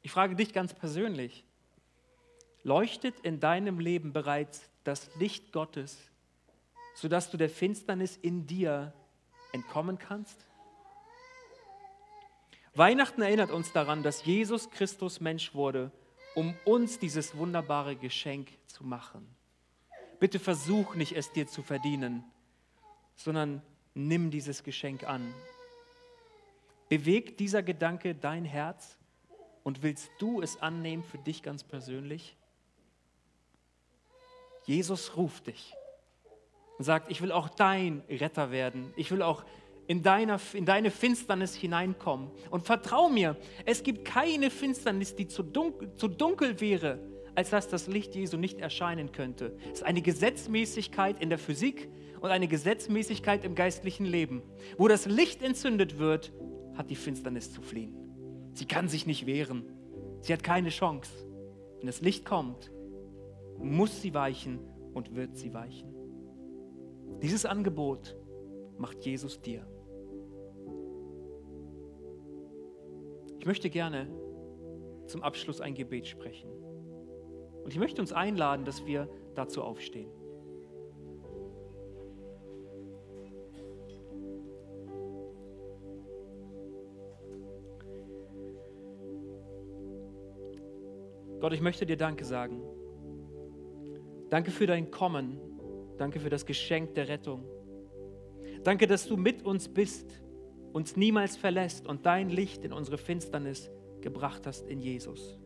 Ich 0.01 0.13
frage 0.13 0.37
dich 0.37 0.53
ganz 0.53 0.75
persönlich, 0.75 1.45
leuchtet 2.63 3.19
in 3.25 3.41
deinem 3.41 3.81
Leben 3.81 4.13
bereits 4.13 4.71
das 4.85 5.15
Licht 5.17 5.53
Gottes, 5.53 5.99
sodass 6.95 7.31
du 7.31 7.37
der 7.37 7.51
Finsternis 7.51 8.17
in 8.17 8.47
dir 8.47 8.93
entkommen 9.53 9.99
kannst? 9.99 10.47
Weihnachten 12.75 13.21
erinnert 13.21 13.51
uns 13.51 13.73
daran, 13.73 14.03
dass 14.03 14.25
Jesus 14.25 14.71
Christus 14.71 15.21
Mensch 15.21 15.55
wurde, 15.55 15.93
um 16.35 16.55
uns 16.65 16.99
dieses 16.99 17.37
wunderbare 17.37 17.97
Geschenk 17.97 18.49
zu 18.67 18.85
machen. 18.85 19.27
Bitte 20.19 20.39
versuch 20.39 20.95
nicht, 20.95 21.13
es 21.13 21.33
dir 21.33 21.47
zu 21.47 21.63
verdienen, 21.63 22.25
sondern 23.17 23.61
nimm 23.95 24.31
dieses 24.31 24.63
Geschenk 24.63 25.05
an. 25.05 25.35
Bewegt 26.89 27.41
dieser 27.41 27.63
Gedanke 27.63 28.15
dein 28.15 28.45
Herz 28.45 28.97
und 29.63 29.83
willst 29.83 30.11
du 30.19 30.41
es 30.41 30.61
annehmen 30.61 31.03
für 31.03 31.19
dich 31.19 31.43
ganz 31.43 31.65
persönlich? 31.65 32.37
Jesus 34.65 35.17
ruft 35.17 35.49
dich 35.49 35.75
und 36.79 36.85
sagt, 36.85 37.11
ich 37.11 37.23
will 37.23 37.33
auch 37.33 37.49
dein 37.49 38.03
Retter 38.09 38.51
werden. 38.51 38.93
Ich 38.97 39.11
will 39.11 39.23
auch 39.23 39.45
in, 39.87 40.03
deiner, 40.03 40.41
in 40.55 40.65
deine 40.65 40.91
Finsternis 40.91 41.55
hineinkommen. 41.55 42.31
Und 42.51 42.65
vertrau 42.65 43.09
mir, 43.09 43.37
es 43.67 43.83
gibt 43.83 44.05
keine 44.05 44.51
Finsternis, 44.51 45.15
die 45.15 45.27
zu 45.27 45.43
dunkel, 45.43 45.95
zu 45.97 46.09
dunkel 46.09 46.61
wäre, 46.61 46.99
als 47.35 47.51
dass 47.51 47.69
das 47.69 47.89
Licht 47.89 48.15
Jesu 48.15 48.37
nicht 48.37 48.61
erscheinen 48.61 49.13
könnte. 49.13 49.57
Es 49.67 49.81
ist 49.81 49.83
eine 49.83 50.03
Gesetzmäßigkeit 50.03 51.21
in 51.21 51.29
der 51.29 51.39
Physik 51.39 51.89
und 52.21 52.31
eine 52.31 52.47
Gesetzmäßigkeit 52.47 53.45
im 53.45 53.55
geistlichen 53.55 54.07
Leben. 54.07 54.43
Wo 54.77 54.89
das 54.89 55.07
Licht 55.07 55.43
entzündet 55.43 55.99
wird, 55.99 56.33
hat 56.75 56.91
die 56.91 56.97
Finsternis 56.97 57.53
zu 57.53 57.63
fliehen. 57.63 57.97
Sie 58.55 58.67
kann 58.67 58.89
sich 58.89 59.07
nicht 59.07 59.27
wehren. 59.27 59.65
Sie 60.21 60.33
hat 60.33 60.43
keine 60.43 60.69
Chance. 60.69 61.11
Wenn 61.79 61.87
das 61.87 62.01
Licht 62.01 62.25
kommt, 62.25 62.71
muss 63.63 64.03
sie 64.03 64.13
weichen 64.13 64.59
und 64.93 65.15
wird 65.15 65.37
sie 65.37 65.55
weichen. 65.55 65.95
Dieses 67.23 67.47
Angebot 67.47 68.17
macht 68.79 69.05
Jesus 69.05 69.41
dir. 69.41 69.67
Ich 73.39 73.47
möchte 73.47 73.71
gerne 73.71 74.09
zum 75.07 75.23
Abschluss 75.23 75.61
ein 75.61 75.75
Gebet 75.75 76.07
sprechen. 76.07 76.51
Und 77.65 77.73
ich 77.73 77.79
möchte 77.79 78.01
uns 78.01 78.13
einladen, 78.13 78.65
dass 78.65 78.87
wir 78.87 79.09
dazu 79.35 79.63
aufstehen. 79.63 80.11
Gott, 91.41 91.53
ich 91.53 91.61
möchte 91.61 91.85
dir 91.87 91.97
Danke 91.97 92.25
sagen. 92.25 92.63
Danke 94.33 94.51
für 94.51 94.67
dein 94.67 94.91
Kommen. 94.91 95.39
Danke 95.99 96.19
für 96.19 96.31
das 96.31 96.47
Geschenk 96.47 96.95
der 96.95 97.07
Rettung. 97.07 97.45
Danke, 98.65 98.87
dass 98.87 99.07
du 99.07 99.19
mit 99.19 99.45
uns 99.45 99.69
bist, 99.69 100.23
uns 100.73 100.97
niemals 100.97 101.37
verlässt 101.37 101.87
und 101.87 102.07
dein 102.07 102.31
Licht 102.31 102.65
in 102.65 102.73
unsere 102.73 102.97
Finsternis 102.97 103.71
gebracht 104.01 104.47
hast 104.47 104.67
in 104.69 104.81
Jesus. 104.81 105.39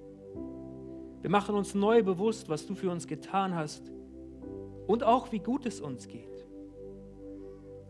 Wir 1.20 1.30
machen 1.30 1.56
uns 1.56 1.74
neu 1.74 2.04
bewusst, 2.04 2.48
was 2.48 2.64
du 2.64 2.76
für 2.76 2.88
uns 2.88 3.08
getan 3.08 3.56
hast 3.56 3.90
und 4.86 5.02
auch 5.02 5.32
wie 5.32 5.40
gut 5.40 5.66
es 5.66 5.80
uns 5.80 6.06
geht. 6.06 6.46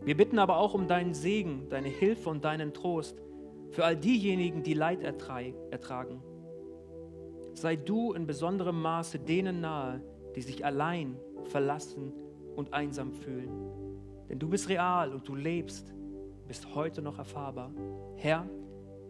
Wir 0.00 0.16
bitten 0.16 0.38
aber 0.38 0.56
auch 0.56 0.72
um 0.72 0.88
deinen 0.88 1.12
Segen, 1.12 1.68
deine 1.68 1.90
Hilfe 1.90 2.30
und 2.30 2.42
deinen 2.42 2.72
Trost 2.72 3.20
für 3.68 3.84
all 3.84 3.98
diejenigen, 3.98 4.62
die 4.62 4.72
Leid 4.72 5.02
ertragen. 5.02 6.22
Sei 7.52 7.76
du 7.76 8.14
in 8.14 8.26
besonderem 8.26 8.80
Maße 8.80 9.18
denen 9.18 9.60
nahe, 9.60 10.00
die 10.36 10.42
sich 10.42 10.64
allein, 10.64 11.16
verlassen 11.44 12.12
und 12.54 12.72
einsam 12.72 13.12
fühlen. 13.12 13.50
Denn 14.28 14.38
du 14.38 14.48
bist 14.48 14.68
real 14.68 15.12
und 15.12 15.26
du 15.26 15.34
lebst, 15.34 15.92
bist 16.46 16.74
heute 16.74 17.02
noch 17.02 17.18
erfahrbar. 17.18 17.72
Herr, 18.16 18.48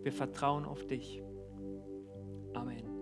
wir 0.03 0.13
vertrauen 0.13 0.65
auf 0.65 0.87
dich. 0.87 1.23
Amen. 2.55 2.96